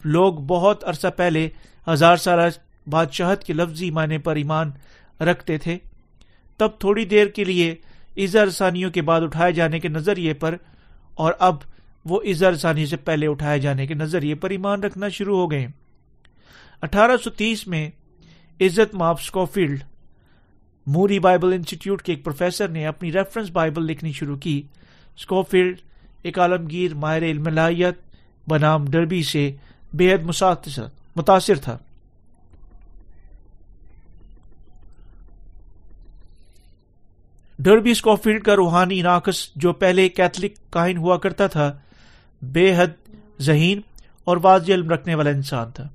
لوگ 0.04 0.34
بہت 0.34 0.84
عرصہ 0.84 1.08
پہلے 1.08 1.50
ہزار 1.90 2.18
سالہ 2.18 2.42
بادشاہت 2.90 3.44
کے 3.44 3.54
لفظی 3.54 3.92
معنی 3.92 4.18
پر 4.18 4.36
ایمان 4.36 4.72
رکھتے 5.22 5.58
تھے۔ 5.58 5.78
تب 6.58 6.70
تھوڑی 6.80 7.06
دیر 7.06 7.28
کے 7.28 7.44
لیے 7.44 7.76
اظہر 8.18 8.50
ثانیوں 8.50 8.92
کے 8.92 9.02
بعد 9.02 9.22
اٹھائے 9.22 9.52
جانے 9.52 9.80
کے 9.80 9.88
نظریے 9.88 10.34
پر 10.34 10.56
اور 11.14 11.34
اب 11.40 11.56
وہ 12.06 12.22
اظہر 12.26 12.56
ثانی 12.56 12.86
سے 12.86 12.98
پہلے 12.98 13.28
اٹھائے 13.28 13.60
جانے 13.60 13.88
کے 13.88 13.94
نظریے 13.94 14.36
پر 14.36 14.50
ایمان 14.50 14.84
رکھنا 14.84 15.10
شروع 15.10 15.38
ہو 15.38 15.52
گئے۔ 15.52 15.68
اٹھارہ 16.82 17.18
سو 17.24 17.30
تیس 17.30 17.68
میں 17.68 17.90
عزت 18.62 18.96
ماپ 18.96 19.18
اسکوفیلڈ 19.20 19.84
موری 20.88 21.20
بائبل 21.20 21.54
انسٹیٹیوٹ 21.54 22.02
کے 22.02 22.12
ایک 22.12 22.24
پروفیسر 22.24 22.68
نے 22.68 22.86
اپنی 22.88 23.12
ریفرنس 23.12 23.50
بائبل 23.50 23.84
لکھنی 23.84 24.12
شروع 24.12 24.38
کی۔ 24.38 24.62
اسکوفیلڈ 25.18 25.78
ایک 26.22 26.40
عالمگیر 26.40 26.94
ماہر 26.94 27.24
علم 27.24 27.48
لائیت 27.48 28.00
بنام 28.50 28.86
ڈربی 28.86 29.24
سے 29.24 29.52
بے 29.94 30.14
حد 30.14 30.26
متاثر 31.16 31.56
تھا۔ 31.56 31.78
ڈربی 37.60 37.92
اسکوفیلڈ 37.92 38.44
کا 38.44 38.56
روحانی 38.56 39.02
ناقص 39.02 39.50
جو 39.56 39.74
پہلے 39.74 40.10
کیتھلک 40.10 40.54
کائن 40.70 40.98
ہوا 40.98 41.18
کرتا 41.18 41.48
تھا 41.48 41.80
بے 42.42 42.76
حد 42.76 43.16
ذہین 43.42 43.82
اور 44.24 44.38
واضح 44.44 44.74
علم 44.74 44.90
رکھنے 44.90 45.16
والا 45.16 45.30
انسان 45.30 45.72
تھا۔ 45.72 45.88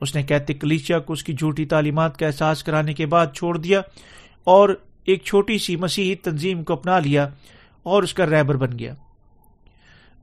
اس 0.00 0.14
نے 0.14 0.22
کیتھلک 0.22 0.60
کلیچیا 0.60 0.98
کو 0.98 1.12
اس 1.12 1.24
کی 1.24 1.32
جھوٹی 1.32 1.64
تعلیمات 1.64 2.18
کا 2.18 2.26
احساس 2.26 2.64
کرانے 2.64 2.94
کے 2.94 3.06
بعد 3.06 3.26
چھوڑ 3.34 3.58
دیا 3.58 3.80
اور 4.44 4.68
ایک 5.04 5.22
چھوٹی 5.22 5.58
سی 5.58 5.76
مسیحی 5.76 6.14
تنظیم 6.14 6.64
کو 6.64 6.72
اپنا 6.72 6.98
لیا 6.98 7.28
اور 7.82 8.02
اس 8.02 8.14
کا 8.14 8.26
ریبر 8.26 8.54
بن 8.54 8.78
گیا۔ 8.78 8.94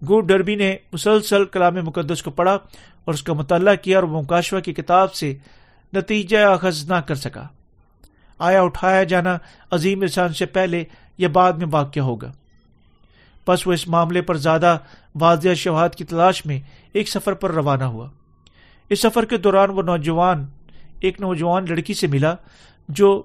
گو 0.10 0.22
ڈربی 0.22 0.56
نے 0.56 0.78
مسلسل 0.94 1.46
کلام 1.46 1.76
مقدس 1.76 2.24
کو 2.24 2.32
پڑھا 2.32 2.54
اور 3.06 3.14
اس 3.14 3.24
کا 3.24 3.34
مطالعہ 3.34 3.76
کیا 3.76 4.00
اور 4.00 4.08
مکاشوہ 4.08 4.60
کی 4.60 4.74
کتاب 4.74 5.14
سے 5.14 5.38
نتیجہ 5.94 6.38
اخذ 6.38 6.90
نہ 6.90 6.96
کر 6.96 7.16
سکا۔ 7.16 7.48
آیا 8.40 8.62
اٹھایا 8.62 9.04
جانا 9.04 9.38
عظیم 9.72 10.02
انسان 10.02 10.34
سے 10.34 10.46
پہلے 10.46 10.84
یا 11.18 11.28
بعد 11.28 11.54
میں 11.54 11.68
واقع 11.72 12.00
ہوگا؟ 12.00 12.32
بس 13.48 13.68
وہ 13.68 13.74
اس 13.74 13.88
معاملے 13.88 14.22
پر 14.22 14.38
زیادہ 14.38 14.78
واضح 15.16 15.54
شواہد 15.54 15.96
کی 15.96 16.04
تلاش 16.04 16.46
میں 16.46 16.60
ایک 16.94 17.10
سفر 17.10 17.34
پر 17.34 17.52
روانہ 17.52 17.84
ہوا۔ 17.84 18.10
اس 18.90 19.02
سفر 19.02 19.26
کے 19.26 19.38
دوران 19.38 19.70
وہ 19.70 19.82
نوجوان، 19.82 20.46
ایک 21.00 21.22
نوجوان 21.22 21.66
لڑکی 21.70 21.94
سے 21.94 22.08
ملا، 22.08 22.36
جو 22.90 23.24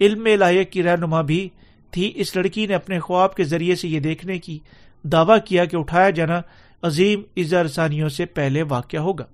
علم 0.00 0.24
الہیہ 0.24 0.64
کی 0.64 0.82
رہنما 0.82 1.20
بھی 1.20 1.48
تھی۔ 1.90 2.12
اس 2.14 2.36
لڑکی 2.36 2.66
نے 2.66 2.74
اپنے 2.74 3.00
خواب 3.00 3.34
کے 3.34 3.44
ذریعے 3.44 3.74
سے 3.74 3.88
یہ 3.88 4.00
دیکھنے 4.00 4.38
کی 4.38 4.58
دعویٰ 5.02 5.38
کیا 5.44 5.64
کہ 5.64 5.76
اٹھایا 5.76 6.10
جانا 6.10 6.40
عظیم 6.82 7.22
اظہارسانیوں 7.36 8.08
سے 8.08 8.26
پہلے 8.26 8.62
واقع 8.62 8.96
ہوگا۔ 8.96 9.24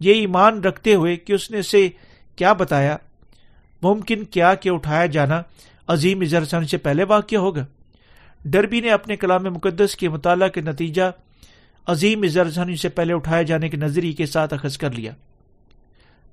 یہ 0.00 0.14
ایمان 0.14 0.60
رکھتے 0.60 0.94
ہوئے 0.94 1.16
کہ 1.16 1.32
اس 1.32 1.50
نے 1.50 1.58
اسے 1.58 1.88
کیا 2.36 2.52
بتایا؟ 2.52 2.96
ممکن 3.82 4.24
کیا 4.24 4.54
کہ 4.54 4.68
اٹھایا 4.68 5.06
جانا 5.06 5.42
عظیم 5.86 6.20
اظہارسانی 6.20 6.66
سے 6.66 6.76
پہلے 6.76 7.04
واقع 7.04 7.36
ہوگا؟ 7.36 7.66
ڈربی 8.44 8.80
نے 8.80 8.90
اپنے 8.90 9.16
کلام 9.16 9.42
مقدس 9.42 9.96
کے 9.96 10.08
مطالعہ 10.08 10.48
کے 10.48 10.60
نتیجہ 10.60 11.02
عظیم 11.86 12.22
اظہارسانی 12.22 12.76
سے 12.76 12.88
پہلے 12.88 13.14
اٹھائے 13.14 13.44
جانے 13.44 13.68
کے 13.68 13.76
نظریے 13.76 14.12
کے 14.12 14.26
ساتھ 14.26 14.54
اخذ 14.54 14.76
کر 14.76 14.90
لیا۔ 14.90 15.12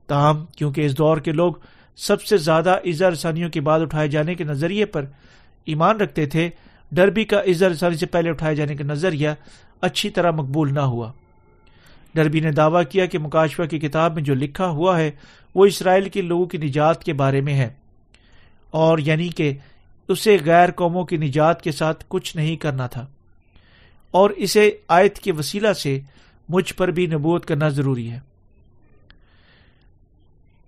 تاہم، 0.08 0.46
کیونکہ 0.46 0.82
اس 0.82 0.98
دور 0.98 1.18
کے 1.18 1.32
لوگ 1.32 1.54
سب 1.96 2.22
سے 2.22 2.38
زیادہ 2.38 2.80
اظہار 2.86 3.14
ثانیوں 3.14 3.50
کے 3.50 3.62
بعد 3.62 3.80
اٹھائے 3.80 4.08
جانے 4.08 4.36
کے 4.36 4.44
نظریے 4.44 4.86
پر 4.86 5.06
ایمان 5.66 5.98
رکھتے 5.98 6.26
تھے 6.26 6.50
ڈربی 6.92 7.26
کا 7.26 7.40
اظہار 7.40 7.74
ثانی 7.74 7.96
سے 7.96 8.06
پہلے 8.06 8.30
اٹھائے 8.30 8.56
جانے 8.56 8.76
کا 8.76 8.84
نظریہ 8.84 9.30
اچھی 9.82 10.10
طرح 10.10 10.32
مقبول 10.32 10.74
نہ 10.74 10.80
ہوا۔ 10.80 11.12
ڈربی 12.16 12.40
نے 12.40 12.52
دعویٰ 12.52 12.84
کیا 12.90 13.06
کہ 13.06 13.20
مکاشفہ 13.20 13.64
کی 13.64 13.80
کتاب 13.80 14.14
میں 14.14 14.24
جو 14.24 14.34
لکھا 14.34 14.68
ہوا 14.68 15.00
ہے، 15.00 15.12
وہ 15.56 15.66
اسرائیل 15.66 16.10
کے 16.10 16.22
لوگوں 16.22 16.46
کی 16.46 16.58
نجات 16.58 17.04
کے 17.04 17.14
بارے 17.14 17.42
میں 17.42 17.54
ہے۔ 17.54 17.70
اور 18.70 19.00
یعنی 19.00 19.30
کہ 19.30 19.54
اسے 20.12 20.38
غیر 20.46 20.72
قوموں 20.72 21.06
کی 21.06 21.18
نجات 21.18 21.62
کے 21.62 21.72
ساتھ 21.72 22.06
کچھ 22.08 22.38
نہیں 22.38 22.56
کرنا 22.56 22.88
تھا۔ 22.88 23.08
اور 24.12 24.30
اسے 24.30 24.72
آیت 24.88 25.20
کے 25.20 25.32
وسیلہ 25.32 25.74
سے 25.74 26.00
مجھ 26.50 26.74
پر 26.74 26.88
بھی 26.88 27.06
نبوت 27.06 27.46
کرنا 27.46 27.70
ضروری 27.70 28.12
ہے۔ 28.12 28.20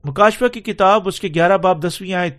مکاشفہ 0.04 0.46
کی 0.46 0.62
کتاب، 0.62 1.08
اس 1.08 1.20
کے 1.20 1.28
گیارہ 1.28 1.58
باب، 1.58 1.88
دسویں 1.88 2.14
آیت، 2.14 2.38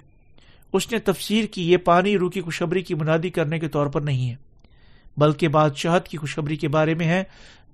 اس 0.72 0.92
نے 0.92 0.98
تفسیر 0.98 1.44
کی، 1.44 1.72
یہ 1.72 1.76
پانی، 1.76 2.18
روح 2.18 2.30
کی 2.30 2.40
خوشبری 2.40 2.82
کی 2.82 2.94
منادی 2.94 3.30
کرنے 3.30 3.58
کے 3.58 3.68
طور 3.68 3.86
پر 3.86 4.00
نہیں 4.00 4.30
ہے، 4.30 4.34
بلکہ 5.16 5.48
بادشاہت 5.48 6.08
کی 6.08 6.18
خوشخبری 6.18 6.56
کے 6.56 6.68
بارے 6.68 6.94
میں 6.94 7.06
ہے، 7.06 7.24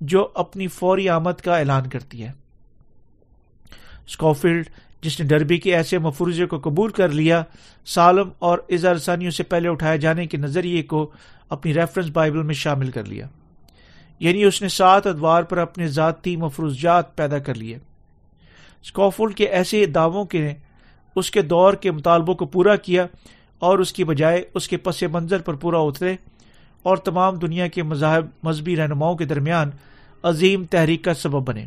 جو 0.00 0.28
اپنی 0.34 0.66
فوری 0.66 1.08
آمد 1.08 1.40
کا 1.44 1.58
اعلان 1.58 1.88
کرتی 1.88 2.22
ہے۔ 2.22 2.32
اسکوفیلڈ 4.06 4.68
جس 5.02 5.20
نے 5.20 5.26
ڈربی 5.26 5.58
کے 5.58 5.76
ایسے 5.76 5.98
مفروضے 5.98 6.46
کو 6.46 6.58
قبول 6.58 6.90
کر 6.90 7.08
لیا، 7.08 7.42
سالم 7.86 8.28
اور 8.38 8.58
اظہارسانیوں 8.68 9.30
سے 9.30 9.42
پہلے 9.42 9.68
اٹھائے 9.68 9.98
جانے 9.98 10.26
کے 10.26 10.36
نظریے 10.36 10.82
کو 10.82 11.10
اپنی 11.48 11.74
ریفرنس 11.74 12.10
بائبل 12.12 12.42
میں 12.42 12.54
شامل 12.54 12.90
کر 12.90 13.04
لیا۔ 13.04 13.26
یعنی 14.18 14.44
اس 14.44 14.62
نے 14.62 14.68
سات 14.68 15.06
ادوار 15.06 15.42
پر 15.42 15.58
اپنے 15.58 15.86
ذاتی 15.86 16.36
مفروضات 16.36 17.16
پیدا 17.16 17.38
کر 17.38 17.54
لیے۔ 17.54 17.78
اسکوفولڈ 18.82 19.34
کے 19.34 19.44
ایسے 19.44 19.86
دعووں 19.86 20.24
کے 20.24 20.54
اس 21.16 21.30
کے 21.30 21.42
دور 21.42 21.74
کے 21.74 21.90
مطالبوں 21.90 22.34
کو 22.34 22.46
پورا 22.46 22.76
کیا 22.76 23.06
اور 23.58 23.78
اس 23.78 23.92
کی 23.92 24.04
بجائے 24.04 24.42
اس 24.54 24.68
کے 24.68 24.76
پس 24.76 25.02
منظر 25.02 25.42
پر 25.42 25.54
پورا 25.54 25.78
اترے 25.78 26.16
اور 26.82 26.96
تمام 26.96 27.36
دنیا 27.36 27.66
کے 27.66 27.82
مذاہب، 27.82 28.26
مذہبی 28.42 28.76
رہنماؤں 28.76 29.16
کے 29.16 29.24
درمیان 29.24 29.70
عظیم 30.22 30.64
تحریک 30.64 31.04
کا 31.04 31.14
سبب 31.14 31.48
بنے 31.48 31.64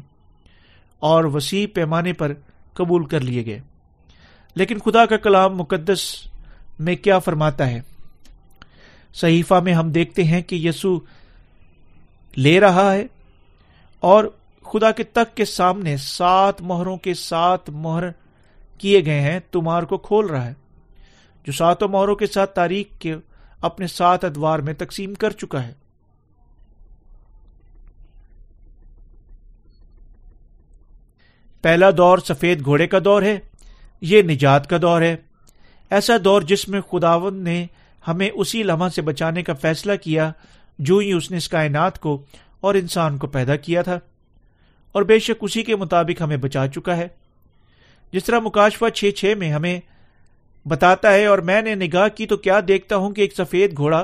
اور 1.00 1.24
وسیع 1.24 1.68
پیمانے 1.74 2.14
پر 2.14 2.34
قبول 2.74 3.06
کر 3.06 3.20
لیے 3.20 3.46
گئے۔ 3.46 3.60
لیکن 4.56 4.80
خدا 4.80 5.06
کا 5.06 5.18
کلام 5.18 5.58
مقدس 5.58 6.16
میں 6.80 6.96
کیا 6.96 7.20
فرماتا 7.20 7.70
ہے؟ 7.70 7.82
صحیفہ 9.14 9.54
میں 9.54 9.74
ہم 9.74 9.92
دیکھتے 9.92 10.24
ہیں 10.24 10.42
کہ 10.42 10.56
یسو 10.56 11.00
لے 12.38 12.60
رہا 12.60 12.94
ہے 12.94 13.06
اور 14.00 14.26
خدا 14.64 14.92
کے 14.92 15.04
تک 15.04 15.38
کے 15.38 15.46
سامنے 15.46 15.98
سات 15.98 16.62
مہروں 16.62 16.98
کے 16.98 17.14
سات 17.14 17.70
مہر 17.70 18.04
کیے 18.78 19.06
گئے 19.06 19.22
ہیں، 19.22 19.40
تمہار 19.52 19.84
کو 19.84 19.98
کھول 19.98 20.26
رہا 20.26 20.46
ہے۔ 20.46 20.54
جو 21.44 21.52
ساتوں 21.52 21.88
مہروں 21.88 22.16
کے 22.16 22.28
ساتھ 22.28 22.56
تاریخ 22.56 23.00
کے 23.00 23.16
اپنے 23.62 23.88
سات 23.88 24.24
ادوار 24.24 24.60
میں 24.60 24.74
تقسیم 24.74 25.14
کر 25.14 25.30
چکا 25.30 25.68
ہے۔ 25.68 25.83
پہلا 31.64 31.90
دور 31.98 32.18
سفید 32.18 32.66
گھوڑے 32.66 32.88
کا 32.88 32.98
دور 33.06 33.22
ہے، 33.22 33.40
یہ 34.02 34.22
نجات 34.22 34.70
کا 34.70 34.78
دور 34.82 35.02
ہے۔ 35.02 35.16
ایسا 35.90 36.14
دور 36.26 36.42
جس 36.42 36.68
میں 36.70 36.82
خداون 36.82 37.44
نے 37.44 37.66
ہمیں 38.08 38.30
اسی 38.34 38.64
لمحہ 38.64 38.90
سے 38.90 39.02
بچانے 39.02 39.44
کا 39.44 39.54
فیصلہ 39.54 39.96
کیا 39.96 40.32
جو 40.80 40.98
ہی 40.98 41.12
اس 41.12 41.32
نے 41.32 41.38
اس 41.38 41.50
کائنات 41.50 42.00
کو 42.00 42.22
اور 42.62 42.76
انسان 42.76 43.18
کو 43.18 43.28
پیدا 43.28 43.56
کیا 43.56 43.82
تھا۔ 43.82 44.00
اور 44.92 45.04
بے 45.04 45.20
شک 45.20 45.44
اسی 45.44 45.64
کے 45.64 45.76
مطابق 45.76 46.22
ہمیں 46.22 46.38
بچا 46.38 46.68
چکا 46.68 46.98
ہے۔ 46.98 47.08
جس 48.14 48.24
طرح 48.24 48.40
مکاشفہ 48.40 48.90
چھ 48.90 49.12
چھ 49.12 49.34
میں 49.38 49.52
ہمیں 49.52 49.80
بتاتا 50.66 51.14
ہے، 51.14 51.26
اور 51.26 51.40
میں 51.40 51.62
نے 51.62 51.76
نگاہ 51.76 52.08
کی 52.08 52.28
تو 52.28 52.38
کیا 52.38 52.60
دیکھتا 52.68 52.96
ہوں 52.96 53.12
کہ 53.12 53.22
ایک 53.22 53.34
سفید 53.34 53.78
گھوڑا 53.78 54.04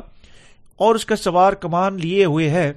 اور 0.75 0.95
اس 0.95 1.05
کا 1.05 1.15
سوار 1.15 1.53
کمان 1.53 1.99
لیے 1.99 2.25
ہوئے 2.25 2.49
ہے 2.49 2.73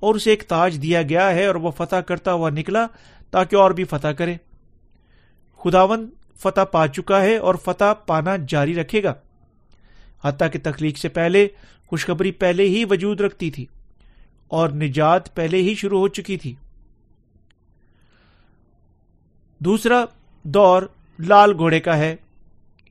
اور 0.00 0.14
اسے 0.14 0.30
ایک 0.30 0.42
تاج 0.42 0.78
دیا 0.82 1.02
گیا 1.02 1.30
ہے 1.30 1.46
اور 1.46 1.54
وہ 1.54 1.70
فتح 1.70 1.96
کرتا 1.96 2.32
ہوا 2.32 2.50
نکلا 2.50 2.86
تاکہ 3.32 3.56
اور 3.56 3.70
بھی 3.70 3.84
فتح 3.84 4.08
کرے۔ 4.08 4.36
خداون 5.64 6.10
فتح 6.36 6.60
پا 6.60 6.88
چکا 6.88 7.20
ہے 7.20 7.36
اور 7.36 7.54
فتح 7.54 7.92
پانا 8.06 8.36
جاری 8.48 8.74
رکھے 8.74 9.02
گا۔ 9.02 9.14
حتیٰ 10.24 10.48
کہ 10.52 10.58
تخلیق 10.62 10.98
سے 10.98 11.08
پہلے 11.08 11.48
خوشخبری 11.86 12.32
پہلے 12.32 12.62
ہی 12.62 12.84
وجود 12.84 13.20
رکھتی 13.20 13.50
تھی 13.50 13.66
اور 14.48 14.68
نجات 14.68 15.34
پہلے 15.34 15.56
ہی 15.56 15.74
شروع 15.74 15.98
ہو 15.98 16.08
چکی 16.08 16.36
تھی۔ 16.36 16.54
دوسرا 19.58 20.04
دور 20.42 20.82
لال 21.18 21.52
گھوڑے 21.56 21.80
کا 21.80 21.96
ہے 21.96 22.16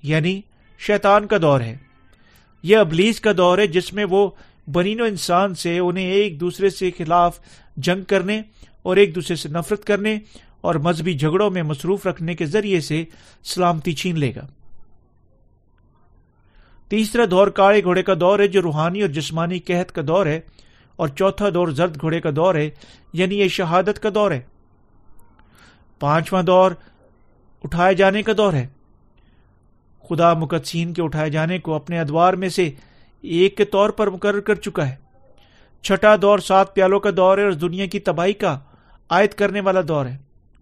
یعنی 0.04 0.42
شیطان 0.80 1.28
کا 1.28 1.38
دور 1.42 1.62
ہے۔ 1.62 1.78
یہ 2.64 2.78
ابلیس 2.78 3.20
کا 3.20 3.32
دور 3.38 3.58
ہے 3.58 3.68
جس 3.68 3.94
میں 3.94 4.06
وہ 4.10 4.30
بنین 4.68 5.02
و 5.02 5.04
انسان 5.04 5.56
سے 5.56 5.80
انہیں 5.80 6.12
ایک 6.12 6.40
دوسرے 6.40 6.70
سے 6.70 6.92
خلاف 6.98 7.40
جنگ 7.78 8.04
کرنے 8.04 8.42
اور 8.84 8.98
ایک 8.98 9.16
دوسرے 9.16 9.36
سے 9.36 9.50
نفرت 9.50 9.86
کرنے 9.86 10.20
اور 10.62 10.76
مذہبی 10.76 11.14
جھگڑوں 11.14 11.50
میں 11.50 11.64
مصروف 11.64 12.08
رکھنے 12.08 12.36
کے 12.36 12.46
ذریعے 12.46 12.80
سے 12.80 13.04
سلامتی 13.44 13.94
چھین 13.94 14.20
لے 14.20 14.36
گا۔ 14.36 14.48
تیسرا 16.90 17.24
دور 17.32 17.48
کاڑے 17.48 17.84
گھوڑے 17.84 18.04
کا 18.04 18.14
دور 18.20 18.40
ہے 18.40 18.48
جو 18.48 18.62
روحانی 18.62 19.02
اور 19.02 19.10
جسمانی 19.10 19.60
قحط 19.60 19.92
کا 19.92 20.02
دور 20.08 20.26
ہے 20.26 20.40
اور 20.96 21.08
چوتھا 21.08 21.50
دور 21.54 21.68
زرد 21.68 22.02
گھوڑے 22.02 22.22
کا 22.22 22.30
دور 22.36 22.56
ہے 22.56 22.70
یعنی 23.14 23.40
یہ 23.40 23.48
شہادت 23.48 24.00
کا 24.00 24.10
دور 24.16 24.32
ہے۔ 24.32 24.42
پانچواں 26.00 26.44
دور 26.44 26.72
اٹھائے 27.64 27.96
جانے 27.96 28.24
کا 28.24 28.32
دور 28.38 28.54
ہے۔ 28.54 28.68
خدا 30.10 30.34
مقدسین 30.34 30.94
کے 30.94 31.02
اٹھائے 31.02 31.30
جانے 31.30 31.60
کو 31.60 31.74
اپنے 31.74 32.00
ادوار 32.00 32.34
میں 32.34 32.50
سے 32.50 32.72
ایک 33.22 33.58
کے 33.58 33.66
طور 33.66 33.90
پر 33.90 34.10
مقرر 34.10 34.40
کر 34.40 34.56
چکا 34.56 34.90
ہے۔ 34.90 34.96
چھٹا 35.82 36.16
دور 36.22 36.40
سات 36.40 36.76
پیالوں 36.76 37.00
کا 37.00 37.10
دور 37.18 37.38
ہے 37.38 37.44
اور 37.44 37.52
دنیا 37.52 37.86
کی 37.86 38.00
تباہی 38.00 38.34
کا 38.34 38.60
عائد 39.12 39.30
کرنے 39.30 39.62
والا 39.62 39.80
دور 39.88 40.06
ہے۔ 40.06 40.18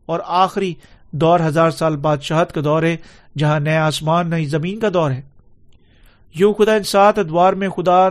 اور 0.05 0.19
آخری 0.25 0.73
دور 1.11 1.39
ہزار 1.39 1.71
سال 1.71 1.95
بادشاہت 1.95 2.51
کا 2.51 2.61
دور 2.63 2.83
ہے، 2.83 2.97
جہاں 3.37 3.59
نیا 3.59 3.85
آسمان، 3.85 4.29
نئی 4.29 4.45
زمین 4.45 4.79
کا 4.79 4.87
دور 4.93 5.11
ہے۔ 5.11 5.21
یوں 6.35 6.53
خدا 6.53 6.73
ان 6.73 6.83
سات 6.83 7.19
ادوار 7.19 7.53
میں 7.53 7.69
خدا 7.69 8.09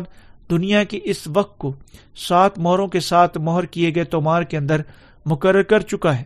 دنیا 0.51 0.85
کے 0.85 1.01
اس 1.05 1.29
وقت 1.35 1.59
کو 1.59 1.73
سات 2.17 2.59
مہروں 2.59 2.89
کے 2.89 3.01
ساتھ 3.01 3.39
مہر 3.39 3.65
کیے 3.65 3.95
گئے 3.95 4.05
تومار 4.05 4.43
کے 4.43 4.57
اندر 4.57 4.81
مقرر 5.27 5.63
کر 5.63 5.81
چکا 5.81 6.19
ہے۔ 6.19 6.25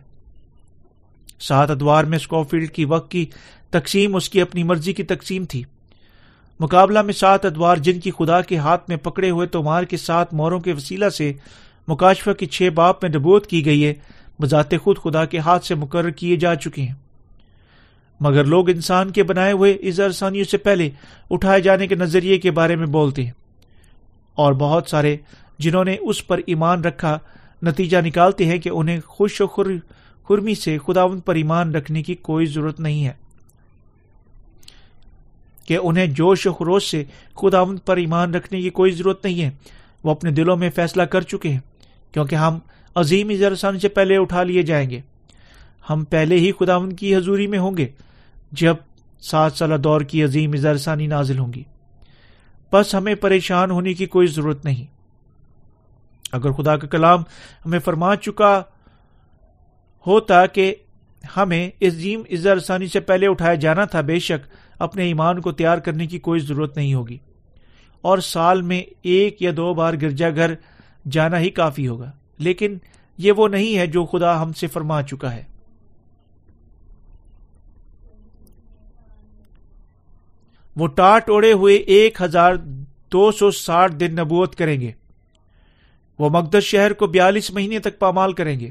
سات 1.39 1.71
ادوار 1.71 2.03
میں 2.03 2.17
اسکوفیلڈ 2.17 2.71
کی 2.71 2.85
وقت 2.85 3.11
کی 3.11 3.25
تقسیم 3.69 4.15
اس 4.15 4.29
کی 4.29 4.41
اپنی 4.41 4.63
مرضی 4.63 4.93
کی 4.93 5.03
تقسیم 5.03 5.45
تھی۔ 5.45 5.63
مقابلہ 6.59 7.01
میں 7.01 7.13
سات 7.13 7.45
ادوار 7.45 7.77
جن 7.77 7.99
کی 7.99 8.11
خدا 8.11 8.41
کے 8.41 8.57
ہاتھ 8.57 8.83
میں 8.87 8.97
پکڑے 8.97 9.29
ہوئے 9.29 9.47
تومار 9.47 9.83
کے 9.83 9.97
سات 9.97 10.33
موروں 10.33 10.59
کے 10.59 10.73
وسیلہ 10.73 11.09
سے 11.09 11.33
مکاشفہ 11.87 12.31
کی 12.31 12.45
چھ 12.45 12.69
باپ 12.75 13.03
میں 13.03 13.11
ڈبوت 13.11 13.47
کی 13.47 13.65
گئی 13.65 13.85
ہے، 13.85 13.93
بذات 14.41 14.69
خود 14.83 14.97
خدا 14.97 15.25
کے 15.25 15.37
ہاتھ 15.37 15.65
سے 15.65 15.75
مقرر 15.75 16.09
کیے 16.09 16.35
جا 16.35 16.55
چکے 16.55 16.81
ہیں۔ 16.81 16.93
مگر 18.19 18.43
لوگ 18.43 18.69
انسان 18.69 19.09
کے 19.09 19.23
بنائے 19.23 19.51
ہوئے 19.51 19.71
اظہارسانیوں 19.71 20.43
سے 20.43 20.57
پہلے 20.57 20.89
اٹھائے 21.29 21.61
جانے 21.61 21.87
کے 21.87 21.95
نظریے 21.95 22.37
کے 22.37 22.51
بارے 22.51 22.75
میں 22.75 22.87
بولتے 22.87 23.23
ہیں۔ 23.23 23.31
اور 24.35 24.53
بہت 24.53 24.89
سارے 24.89 25.17
جنہوں 25.59 25.85
نے 25.85 25.95
اس 26.01 26.27
پر 26.27 26.39
ایمان 26.45 26.83
رکھا 26.83 27.19
نتیجہ 27.63 27.97
نکالتے 27.97 28.45
ہیں 28.45 28.57
کہ 28.57 28.69
انہیں 28.69 28.99
خوش 29.05 29.41
و 29.41 29.47
خرمی 29.47 30.55
سے 30.55 30.77
خداون 30.87 31.19
پر 31.19 31.35
ایمان 31.35 31.75
رکھنے 31.75 32.03
کی 32.03 32.15
کوئی 32.15 32.45
ضرورت 32.45 32.79
نہیں 32.79 33.05
ہے۔ 33.05 33.13
کہ 35.67 35.77
انہیں 35.83 36.07
جوش 36.07 36.47
و 36.47 36.53
خروش 36.53 36.91
سے 36.91 37.03
خدا 37.35 37.63
پر 37.85 37.97
ایمان 37.97 38.35
رکھنے 38.35 38.61
کی 38.61 38.69
کوئی 38.69 38.91
ضرورت 38.91 39.25
نہیں 39.25 39.43
ہے، 39.43 39.51
وہ 40.03 40.11
اپنے 40.11 40.31
دلوں 40.31 40.57
میں 40.57 40.69
فیصلہ 40.75 41.03
کر 41.03 41.21
چکے 41.21 41.49
ہیں۔ 41.49 41.59
کیونکہ 42.13 42.35
ہم 42.35 42.59
عظیم 42.95 43.29
اظہرسانی 43.29 43.79
سے 43.79 43.89
پہلے 43.89 44.17
اٹھا 44.17 44.43
لیے 44.43 44.61
جائیں 44.61 44.89
گے۔ 44.89 45.01
ہم 45.89 46.03
پہلے 46.03 46.35
ہی 46.35 46.51
خدا 46.51 46.77
کی 46.99 47.15
حضوری 47.15 47.47
میں 47.47 47.59
ہوں 47.59 47.77
گے، 47.77 47.87
جب 48.51 48.75
سات 49.19 49.53
سالہ 49.53 49.75
دور 49.75 50.01
کی 50.01 50.23
عظیم 50.23 50.51
اظہرسانی 50.53 51.07
نازل 51.07 51.39
ہوں 51.39 51.53
گی۔ 51.53 51.63
بس 52.71 52.95
ہمیں 52.95 53.15
پریشان 53.15 53.71
ہونے 53.71 53.93
کی 53.93 54.05
کوئی 54.05 54.27
ضرورت 54.27 54.65
نہیں۔ 54.65 54.85
اگر 56.31 56.51
خدا 56.51 56.77
کا 56.77 56.87
کلام 56.87 57.23
ہمیں 57.65 57.79
فرما 57.79 58.15
چکا 58.15 58.61
ہوتا 60.07 60.45
کہ 60.45 60.75
ہمیں 61.37 61.69
عظیم 61.81 62.21
اظہرسانی 62.31 62.87
سے 62.87 62.99
پہلے 62.99 63.27
اٹھایا 63.27 63.53
جانا 63.53 63.85
تھا، 63.85 64.01
بے 64.01 64.19
شک 64.19 64.47
اپنے 64.79 65.03
ایمان 65.03 65.41
کو 65.41 65.51
تیار 65.51 65.77
کرنے 65.77 66.07
کی 66.07 66.19
کوئی 66.19 66.39
ضرورت 66.39 66.77
نہیں 66.77 66.93
ہوگی۔ 66.93 67.17
اور 68.01 68.17
سال 68.17 68.61
میں 68.61 68.83
ایک 69.01 69.41
یا 69.41 69.51
دو 69.57 69.73
بار 69.73 69.93
گرجا 69.93 70.29
گھر 70.29 70.53
جانا 71.11 71.39
ہی 71.39 71.49
کافی 71.49 71.87
ہوگا۔ 71.87 72.11
لیکن 72.37 72.77
یہ 73.17 73.31
وہ 73.31 73.47
نہیں 73.47 73.77
ہے 73.77 73.87
جو 73.87 74.05
خدا 74.05 74.41
ہم 74.41 74.53
سے 74.53 74.67
فرما 74.67 75.01
چکا 75.01 75.35
ہے۔ 75.35 75.43
وہ 80.75 80.87
ٹاٹ 80.87 81.29
اوڑے 81.29 81.53
ہوئے 81.53 81.75
ایک 81.75 82.21
ہزار 82.21 82.53
دو 83.11 83.31
سو 83.31 83.51
ساٹھ 83.51 83.95
دن 83.95 84.15
نبوت 84.15 84.55
کریں 84.55 84.81
گے۔ 84.81 84.91
وہ 86.19 86.29
مقدس 86.29 86.63
شہر 86.63 86.93
کو 86.93 87.07
بیالیس 87.07 87.51
مہینے 87.51 87.79
تک 87.79 87.99
پامال 87.99 88.33
کریں 88.33 88.59
گے۔ 88.59 88.69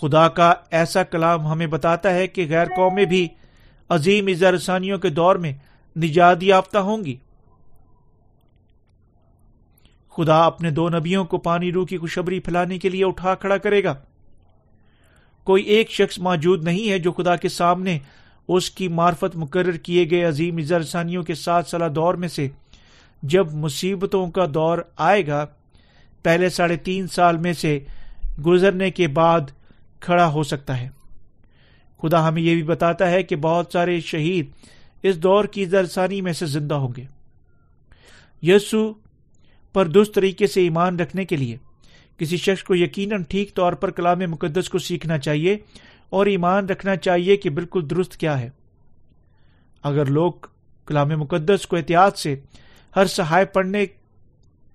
خدا 0.00 0.28
کا 0.28 0.54
ایسا 0.70 1.02
کلام 1.02 1.46
ہمیں 1.46 1.66
بتاتا 1.66 2.14
ہے 2.14 2.26
کہ 2.26 2.46
غیر 2.50 2.64
قومیں 2.64 3.04
بھی 3.04 3.28
عظیم 3.88 4.26
اظہارسانیوں 4.26 4.98
کے 4.98 5.08
دور 5.08 5.36
میں 5.36 5.52
نجات 5.96 6.42
یافتہ 6.42 6.78
ہوں 6.78 7.04
گی۔ 7.04 7.16
خدا 10.16 10.44
اپنے 10.44 10.70
دو 10.70 10.88
نبیوں 10.88 11.24
کو 11.24 11.38
پانی 11.38 11.72
رو 11.72 11.86
کی 11.86 11.98
خوشبری 11.98 12.40
پھیلانے 12.40 12.78
کے 12.78 12.88
لیے 12.88 13.04
اٹھا 13.04 13.34
کھڑا 13.34 13.56
کرے 13.56 13.84
گا۔ 13.84 13.94
کوئی 15.44 15.62
ایک 15.62 15.90
شخص 15.90 16.18
موجود 16.18 16.64
نہیں 16.64 16.90
ہے 16.90 16.98
جو 16.98 17.12
خدا 17.12 17.36
کے 17.36 17.48
سامنے 17.48 17.98
اس 18.48 18.70
کی 18.70 18.88
معرفت 18.88 19.36
مقرر 19.36 19.72
کیے 19.72 20.10
گئے 20.10 20.24
عظیم 20.24 20.56
اظہرسانیوں 20.56 21.22
کے 21.22 21.34
سات 21.34 21.66
سالہ 21.66 21.84
دور 21.84 22.14
میں 22.14 22.28
سے 22.28 22.48
جب 23.22 23.54
مصیبتوں 23.54 24.30
کا 24.30 24.46
دور 24.54 24.78
آئے 24.96 25.26
گا، 25.26 25.46
پہلے 26.22 26.48
ساڑھے 26.48 26.76
تین 26.76 27.06
سال 27.06 27.36
میں 27.36 27.52
سے 27.52 27.78
گزرنے 28.46 28.90
کے 28.90 29.08
بعد 29.08 29.40
کھڑا 30.00 30.32
ہو 30.32 30.42
سکتا 30.42 30.80
ہے۔ 30.80 30.88
خدا 32.02 32.28
ہمیں 32.28 32.42
یہ 32.42 32.54
بھی 32.54 32.62
بتاتا 32.62 33.10
ہے 33.10 33.22
کہ 33.22 33.36
بہت 33.36 33.66
سارے 33.72 34.00
شہید 34.00 34.50
اس 35.02 35.22
دور 35.22 35.44
کی 35.44 35.64
زرسانی 35.64 36.20
میں 36.20 36.32
سے 36.32 36.46
زندہ 36.46 36.74
ہوں 36.74 36.92
گے۔ 36.96 37.04
یسو 38.42 38.92
پر 39.72 39.86
درست 39.86 40.14
طریقے 40.14 40.46
سے 40.46 40.60
ایمان 40.60 41.00
رکھنے 41.00 41.24
کے 41.24 41.36
لیے۔ 41.36 41.56
کسی 42.18 42.36
شخص 42.36 42.62
کو 42.62 42.74
یقیناً 42.74 43.22
ٹھیک 43.22 43.54
طور 43.54 43.72
پر 43.72 43.90
کلام 43.90 44.18
مقدس 44.18 44.68
کو 44.68 44.78
سیکھنا 44.78 45.18
چاہیے 45.18 45.58
اور 46.10 46.26
ایمان 46.26 46.66
رکھنا 46.66 46.96
چاہیے 46.96 47.36
کہ 47.36 47.50
بالکل 47.50 47.90
درست 47.90 48.16
کیا 48.16 48.40
ہے۔ 48.40 48.50
اگر 49.82 50.06
لوگ 50.06 50.32
کلام 50.86 51.08
مقدس 51.08 51.66
کو 51.66 51.76
احتیاط 51.76 52.18
سے 52.18 52.36
ہر 52.96 53.06
سہائے 53.06 53.44
پڑھنے 53.44 53.86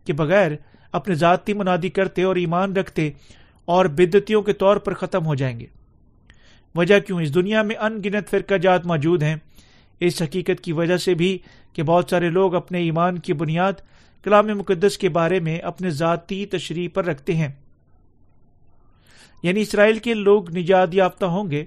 کے 0.05 0.13
بغیر 0.13 0.51
اپنے 0.91 1.15
ذاتی 1.15 1.53
منادی 1.53 1.89
کرتے 1.89 2.23
اور 2.23 2.35
ایمان 2.35 2.73
رکھتے 2.73 3.11
اور 3.65 3.85
بدتیوں 3.85 4.41
کے 4.41 4.53
طور 4.53 4.77
پر 4.77 4.93
ختم 4.93 5.25
ہو 5.25 5.35
جائیں 5.35 5.59
گے۔ 5.59 5.65
وجہ 6.75 6.99
کیوں؟ 6.99 7.21
اس 7.21 7.35
دنیا 7.35 7.61
میں 7.61 7.75
ان 7.75 8.01
گنت 8.05 8.29
فرقہ 8.29 8.55
جات 8.55 8.85
موجود 8.85 9.23
ہیں۔ 9.23 9.35
اس 9.99 10.21
حقیقت 10.21 10.61
کی 10.61 10.71
وجہ 10.71 10.97
سے 10.97 11.13
بھی 11.13 11.37
کہ 11.73 11.83
بہت 11.83 12.09
سارے 12.09 12.29
لوگ 12.29 12.55
اپنے 12.55 12.79
ایمان 12.79 13.19
کی 13.19 13.33
بنیاد 13.33 13.73
کلام 14.27 14.47
مقدس 14.47 14.97
کے 14.97 15.09
بارے 15.09 15.39
میں 15.39 15.59
اپنے 15.59 15.89
ذاتی 15.89 16.45
تشریح 16.45 16.89
پر 16.93 17.05
رکھتے 17.05 17.35
ہیں۔ 17.35 17.47
یعنی 19.43 19.61
اسرائیل 19.61 19.99
کے 19.99 20.13
لوگ 20.13 20.57
نجات 20.57 20.89
یافتہ 20.93 21.25
ہوں 21.25 21.51
گے، 21.51 21.65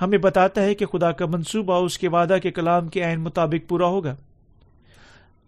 ہمیں 0.00 0.18
بتاتا 0.18 0.62
ہے 0.62 0.74
کہ 0.74 0.86
خدا 0.86 1.12
کا 1.12 1.26
منصوبہ 1.26 1.74
اس 1.74 1.98
کے 1.98 2.08
وعدہ 2.08 2.36
کے 2.42 2.50
کلام 2.50 2.88
کے 2.88 3.04
عین 3.04 3.20
مطابق 3.20 3.68
پورا 3.68 3.86
ہوگا۔ 3.86 4.16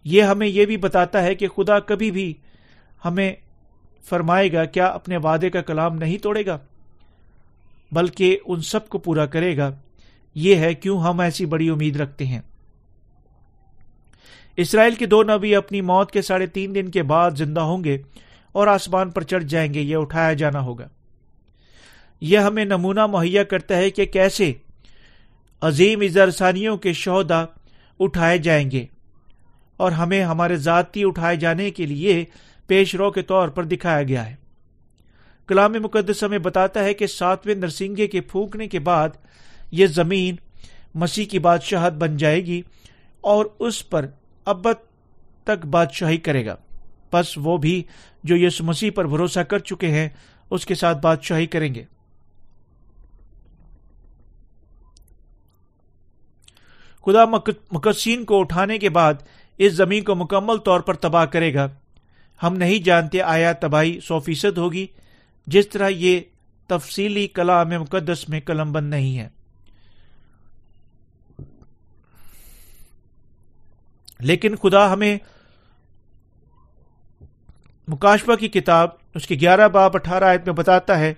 یہ 0.03 0.23
ہمیں 0.23 0.47
یہ 0.47 0.65
بھی 0.65 0.77
بتاتا 0.77 1.23
ہے 1.23 1.35
کہ 1.35 1.47
خدا 1.47 1.79
کبھی 1.79 2.11
بھی 2.11 2.33
ہمیں 3.05 3.33
فرمائے 4.03 4.53
گا، 4.53 4.65
کیا 4.65 4.85
اپنے 4.85 5.17
وعدے 5.17 5.49
کا 5.49 5.61
کلام 5.61 5.95
نہیں 5.95 6.17
توڑے 6.17 6.45
گا؟ 6.45 6.57
بلکہ 7.91 8.37
ان 8.45 8.61
سب 8.61 8.89
کو 8.89 8.97
پورا 8.97 9.25
کرے 9.25 9.57
گا۔ 9.57 9.71
یہ 10.35 10.55
ہے 10.55 10.73
کیوں 10.73 11.01
ہم 11.01 11.19
ایسی 11.19 11.45
بڑی 11.45 11.69
امید 11.69 11.95
رکھتے 11.95 12.25
ہیں۔ 12.25 12.41
اسرائیل 14.61 14.95
کے 14.95 15.05
دو 15.05 15.23
نبی 15.23 15.55
اپنی 15.55 15.81
موت 15.81 16.11
کے 16.11 16.21
ساڑھے 16.21 16.45
تین 16.45 16.75
دن 16.75 16.89
کے 16.89 17.03
بعد 17.03 17.31
زندہ 17.31 17.59
ہوں 17.59 17.83
گے 17.83 17.97
اور 18.51 18.67
آسمان 18.67 19.09
پر 19.09 19.21
چڑھ 19.21 19.43
جائیں 19.43 19.73
گے، 19.73 19.81
یہ 19.81 19.95
اٹھایا 19.95 20.33
جانا 20.33 20.61
ہوگا۔ 20.61 20.87
یہ 22.21 22.37
ہمیں 22.37 22.65
نمونہ 22.65 23.05
مہیا 23.05 23.43
کرتا 23.43 23.77
ہے 23.77 23.89
کہ 23.89 24.05
کیسے 24.05 24.53
عظیم 25.61 26.01
اظہرسانیوں 26.01 26.77
کے 26.77 26.93
شہدا 26.93 27.45
اٹھائے 27.99 28.37
جائیں 28.37 28.71
گے 28.71 28.85
اور 29.77 29.91
ہمیں 29.91 30.23
ہمارے 30.23 30.55
ذاتی 30.55 31.03
اٹھائے 31.05 31.35
جانے 31.35 31.71
کے 31.71 31.85
لیے 31.85 32.25
پیش 32.67 32.95
رو 32.95 33.11
کے 33.11 33.21
طور 33.21 33.47
پر 33.47 33.63
دکھایا 33.63 34.03
گیا 34.03 34.29
ہے۔ 34.29 34.35
کلام 35.47 35.71
مقدس 35.71 36.23
ہمیں 36.23 36.37
بتاتا 36.37 36.83
ہے 36.83 36.93
کہ 36.93 37.07
ساتویں 37.07 37.55
نرسنگے 37.55 38.07
کے 38.07 38.21
پھونکنے 38.21 38.67
کے 38.67 38.79
بعد 38.79 39.09
یہ 39.71 39.85
زمین 39.85 40.35
مسیح 40.95 41.25
کی 41.25 41.39
بادشاہت 41.39 41.93
بن 41.93 42.17
جائے 42.17 42.45
گی 42.45 42.61
اور 43.21 43.45
اس 43.59 43.89
پر 43.89 44.05
اب 44.45 44.67
تک 45.43 45.65
بادشاہی 45.65 46.17
کرے 46.17 46.45
گا۔ 46.45 46.55
بس 47.13 47.33
وہ 47.37 47.57
بھی 47.57 47.83
جو 48.23 48.37
یس 48.37 48.61
مسیح 48.61 48.91
پر 48.95 49.07
بھروسہ 49.07 49.39
کر 49.39 49.59
چکے 49.59 49.87
ہیں، 49.87 50.09
اس 50.49 50.65
کے 50.65 50.75
ساتھ 50.75 50.97
بادشاہی 50.97 51.45
کریں 51.45 51.75
گے۔ 51.75 51.83
خدا 57.05 57.25
مقدسین 57.71 58.25
کو 58.25 58.39
اٹھانے 58.39 58.77
کے 58.77 58.89
بعد 58.89 59.13
اس 59.57 59.73
زمین 59.73 60.03
کو 60.03 60.15
مکمل 60.15 60.57
طور 60.57 60.79
پر 60.79 60.93
تباہ 60.93 61.25
کرے 61.25 61.53
گا۔ 61.53 61.67
ہم 62.43 62.53
نہیں 62.53 62.83
جانتے 62.83 63.21
آیا 63.21 63.53
تباہی 63.53 63.99
سو 63.99 64.19
فیصد 64.19 64.57
ہوگی، 64.57 64.87
جس 65.47 65.69
طرح 65.69 65.87
یہ 65.87 66.19
تفصیلی 66.67 67.27
کلام 67.27 67.69
مقدس 67.69 68.29
میں 68.29 68.39
قلم 68.39 68.71
بند 68.71 68.89
نہیں 68.89 69.19
ہے۔ 69.19 69.38
لیکن 74.19 74.55
خدا 74.55 74.91
ہمیں 74.93 75.17
مکاشبہ 77.87 78.35
کی 78.35 78.47
کتاب، 78.47 78.89
اس 79.15 79.27
کی 79.27 79.39
گیارہ 79.41 79.67
باپ 79.67 79.95
اٹھارہ 79.95 80.23
آیت 80.23 80.45
میں 80.45 80.53
بتاتا 80.53 80.97
ہے، 80.99 81.13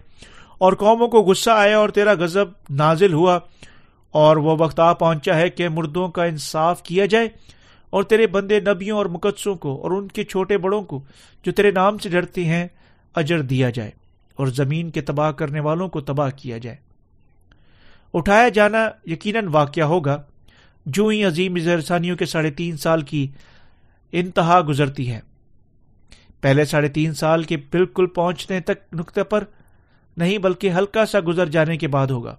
اور 0.58 0.74
قوموں 0.74 1.08
کو 1.08 1.22
غصہ 1.22 1.52
آیا 1.52 1.78
اور 1.78 1.90
تیرا 1.90 2.14
غزب 2.14 2.52
نازل 2.72 3.14
ہوا، 3.14 3.40
اور 4.14 4.38
وہ 4.38 4.56
وقت 4.60 4.80
آ 4.80 4.92
پہنچا 4.94 5.36
ہے 5.36 5.50
کہ 5.50 5.70
مردوں 5.70 6.08
کا 6.10 6.24
انصاف 6.24 6.84
کیا 6.84 7.06
جائے، 7.06 7.28
اور 7.94 8.04
تیرے 8.04 8.28
بندے 8.28 8.60
نبیوں 8.60 8.98
اور 8.98 9.06
مقدسوں 9.06 9.56
کو، 9.56 9.76
اور 9.76 9.92
ان 9.92 10.08
کے 10.08 10.24
چھوٹے 10.24 10.58
بڑوں 10.58 10.82
کو، 10.84 11.02
جو 11.46 11.52
تیرے 11.52 11.72
نام 11.72 11.98
سے 11.98 12.10
ڈرتے 12.10 12.46
ہیں، 12.46 12.68
اجر 13.16 13.42
دیا 13.44 13.70
جائے، 13.70 13.92
اور 14.38 14.48
زمین 14.56 14.90
کے 14.90 15.02
تباہ 15.02 15.32
کرنے 15.32 15.60
والوں 15.60 15.90
کو 15.90 16.02
تباہ 16.02 16.30
کیا 16.36 16.58
جائے۔ 16.58 16.78
اٹھایا 18.14 18.50
جانا 18.50 18.88
یقیناً 19.06 19.48
واقعہ 19.48 19.84
ہوگا 19.84 20.22
جو 20.86 21.08
ہی 21.08 21.26
عظیم 21.26 21.56
اظہرسانیوں 21.56 22.18
کے 22.18 22.26
ساڑھے 22.26 22.52
تین 22.52 22.78
سال 22.78 23.02
کی 23.02 23.28
انتہا 24.12 24.62
گزرتی 24.68 25.12
ہے۔ 25.12 25.20
پہلے 26.42 26.66
ساڑھے 26.66 26.88
تین 26.88 27.14
سال 27.14 27.44
کے 27.44 27.58
بالکل 27.58 28.06
پہنچنے 28.06 28.60
تک 28.60 28.94
نقطے 28.94 29.24
پر 29.24 29.44
نہیں 30.18 30.38
بلکہ 30.38 30.72
ہلکا 30.72 31.06
سا 31.06 31.20
گزر 31.28 31.50
جانے 31.50 31.78
کے 31.78 31.88
بعد 31.88 32.08
ہوگا۔ 32.08 32.36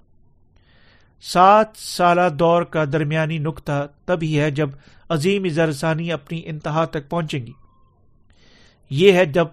سات 1.21 1.67
سالہ 1.75 2.29
دور 2.39 2.63
کا 2.63 2.85
درمیانی 2.85 3.39
نقطہ 3.39 3.87
تب 4.05 4.19
ہی 4.23 4.41
ہے 4.41 4.51
جب 4.51 4.71
عظیم 5.09 5.45
اظہرسانی 5.45 6.13
اپنی 6.13 6.43
انتہا 6.45 6.85
تک 6.85 7.09
پہنچیں 7.09 7.47
گی۔ 7.47 7.53
یہ 8.91 9.13
ہے 9.13 9.25
جب 9.25 9.47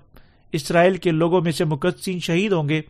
اسرائیل 0.52 0.98
کے 0.98 1.12
لوگوں 1.12 1.42
میں 1.42 1.52
سے 1.52 1.66
مقدسین 1.66 2.20
شہید 2.20 2.52
ہوں 2.52 2.70
گے 2.70 2.82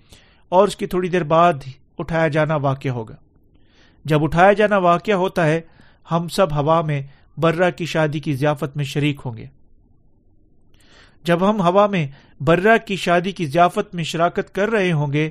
اور 0.50 0.68
اس 0.68 0.76
کی 0.76 0.88
تھوڑی 0.88 1.10
دیر 1.10 1.24
بعد 1.24 1.54
اٹھایا 1.98 2.28
جانا 2.28 2.56
واقع 2.56 2.90
ہوگا۔ 2.90 3.16
جب 4.06 4.24
اٹھایا 4.24 4.54
جانا 4.54 4.78
واقع 4.78 5.12
ہوتا 5.12 5.48
ہے 5.48 5.62
ہم 6.12 6.28
سب 6.28 6.56
ہوا 6.56 6.82
میں 6.82 7.02
برہ 7.38 7.70
کی 7.72 7.86
شادی 7.86 8.20
کی 8.20 8.34
ضیافت 8.34 8.78
میں 8.78 8.86
شریک 8.86 9.22
ہوں 9.26 9.38
گے۔ 9.38 9.46
جب 11.24 11.50
ہم 11.50 11.62
ہوا 11.62 11.88
میں 11.88 12.08
برہ 12.42 12.78
کی 12.88 12.96
شادی 12.96 13.32
کی 13.32 13.46
ضیافت 13.46 13.96
میں 13.96 14.04
شراکت 14.04 14.54
کر 14.56 14.70
رہے 14.70 14.92
ہوں 14.92 15.14
گے، 15.14 15.30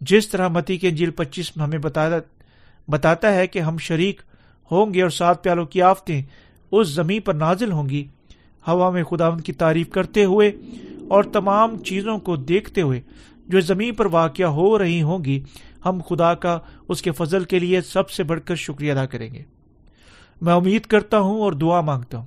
جس 0.00 0.28
طرح 0.28 0.48
متی 0.48 0.76
کے 0.76 0.90
جیل 0.90 1.10
پچیس 1.10 1.56
میں 1.56 1.64
ہمیں 1.66 1.78
بتاتا 2.88 3.34
ہے 3.34 3.46
کہ 3.46 3.58
ہم 3.58 3.78
شریک 3.78 4.22
ہوں 4.70 4.94
گے 4.94 5.02
اور 5.02 5.10
سات 5.10 5.42
پیالوں 5.44 5.64
کی 5.66 5.82
آفتیں 5.82 6.22
اس 6.72 6.88
زمین 6.88 7.20
پر 7.20 7.34
نازل 7.34 7.72
ہوں 7.72 7.88
گی۔ 7.88 8.04
ہوا 8.68 8.90
میں 8.90 9.02
خدا 9.04 9.28
ان 9.28 9.40
کی 9.40 9.52
تعریف 9.52 9.88
کرتے 9.88 10.24
ہوئے 10.24 10.50
اور 11.08 11.24
تمام 11.24 11.78
چیزوں 11.78 12.18
کو 12.18 12.36
دیکھتے 12.36 12.82
ہوئے 12.82 13.00
جو 13.46 13.60
زمین 13.60 13.94
پر 13.94 14.06
واقع 14.06 14.42
ہو 14.42 14.78
رہی 14.78 15.02
ہوں 15.02 15.24
گی، 15.24 15.42
ہم 15.84 16.00
خدا 16.08 16.34
کا 16.34 16.58
اس 16.88 17.02
کے 17.02 17.12
فضل 17.12 17.44
کے 17.44 17.58
لیے 17.58 17.80
سب 17.80 18.10
سے 18.10 18.22
بڑھ 18.22 18.40
کر 18.44 18.54
شکریہ 18.54 18.92
ادا 18.92 19.06
کریں 19.06 19.32
گے۔ 19.34 19.42
میں 20.40 20.54
امید 20.54 20.82
کرتا 20.82 21.18
ہوں 21.18 21.40
اور 21.40 21.52
دعا 21.52 21.80
مانگتا 21.80 22.18
ہوں 22.18 22.26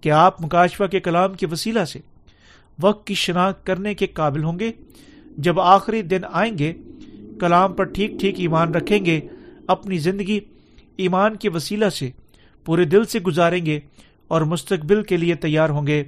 کہ 0.00 0.10
آپ 0.10 0.40
مکاشفہ 0.44 0.84
کے 0.84 1.00
کلام 1.00 1.34
کے 1.34 1.46
وسیلہ 1.46 1.84
سے 1.84 1.98
وقت 2.80 3.06
کی 3.06 3.14
شناخت 3.14 3.66
کرنے 3.66 3.94
کے 3.94 4.06
قابل 4.06 4.44
ہوں 4.44 4.58
گے۔ 4.58 4.70
جب 5.38 5.60
آخری 5.60 6.02
دن 6.02 6.24
آئیں 6.32 6.58
گے، 6.58 6.72
کلام 7.40 7.72
پر 7.72 7.84
ٹھیک 7.84 8.10
ٹھیک 8.20 8.34
ایمان 8.38 8.74
رکھیں 8.74 9.04
گے، 9.06 9.20
اپنی 9.66 9.98
زندگی 9.98 10.40
ایمان 10.96 11.36
کے 11.36 11.48
وسیلہ 11.48 11.88
سے 11.88 12.10
پورے 12.64 12.84
دل 12.84 13.04
سے 13.04 13.20
گزاریں 13.20 13.66
گے 13.66 13.80
اور 14.28 14.42
مستقبل 14.42 15.02
کے 15.02 15.16
لیے 15.16 15.34
تیار 15.34 15.68
ہوں 15.68 15.86
گے۔ 15.86 16.02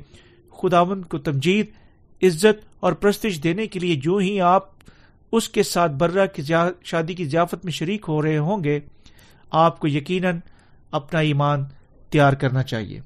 خداون 0.51 1.03
کو 1.03 1.19
تمجید، 1.19 1.67
عزت 2.23 2.65
اور 2.81 2.93
پرستش 2.93 3.43
دینے 3.43 3.67
کے 3.67 3.81
لیے 3.81 3.95
جو 3.95 4.17
ہی 4.17 4.41
آپ 4.41 4.69
اس 5.33 5.49
کے 5.49 5.63
ساتھ 5.63 5.93
برہ 5.93 6.27
کی 6.27 6.43
شادی 6.85 7.15
کی 7.15 7.25
ضیافت 7.25 7.65
میں 7.65 7.73
شریک 7.73 8.05
ہو 8.09 8.23
رہے 8.23 8.39
ہوں 8.39 8.65
گے، 8.65 8.81
آپ 9.51 9.81
کو 9.81 9.89
یقیناً 9.89 10.39
اپنا 10.95 11.21
ایمان 11.21 11.65
تیار 12.11 12.33
کرنا 12.33 12.63
چاہیے۔ 12.63 13.01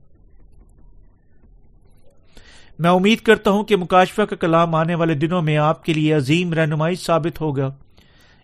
میں 2.78 2.90
امید 2.90 3.18
کرتا 3.18 3.50
ہوں 3.50 3.64
کہ 3.64 3.76
مکاشفہ 3.76 4.22
کا 4.22 4.36
کلام 4.36 4.74
آنے 4.74 4.94
والے 4.94 5.14
دنوں 5.14 5.42
میں 5.42 5.56
آپ 5.56 5.84
کے 5.84 5.92
لیے 5.92 6.12
عظیم 6.12 6.52
رہنمائی 6.52 6.94
ثابت 6.94 7.40
ہوگا۔ 7.40 7.74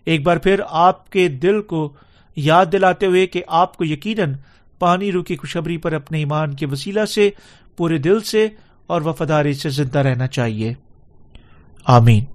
ایک 0.05 0.23
بار 0.23 0.37
پھر 0.37 0.61
آپ 0.69 1.09
کے 1.09 1.27
دل 1.27 1.61
کو 1.61 1.93
یاد 2.35 2.65
دلاتے 2.71 3.05
ہوئے 3.05 3.27
کہ 3.27 3.43
آپ 3.47 3.77
کو 3.77 3.85
یقیناً 3.85 4.33
پانی 4.79 5.11
رو 5.11 5.23
کی 5.23 5.35
خوشبری 5.35 5.77
پر 5.77 5.93
اپنے 5.93 6.17
ایمان 6.17 6.53
کے 6.53 6.65
وسیلہ 6.65 7.05
سے، 7.05 7.29
پورے 7.77 7.97
دل 7.97 8.19
سے 8.19 8.47
اور 8.87 9.01
وفاداری 9.01 9.53
سے 9.53 9.69
زندہ 9.69 9.99
رہنا 9.99 10.27
چاہیے۔ 10.27 10.73
آمین۔ 11.85 12.34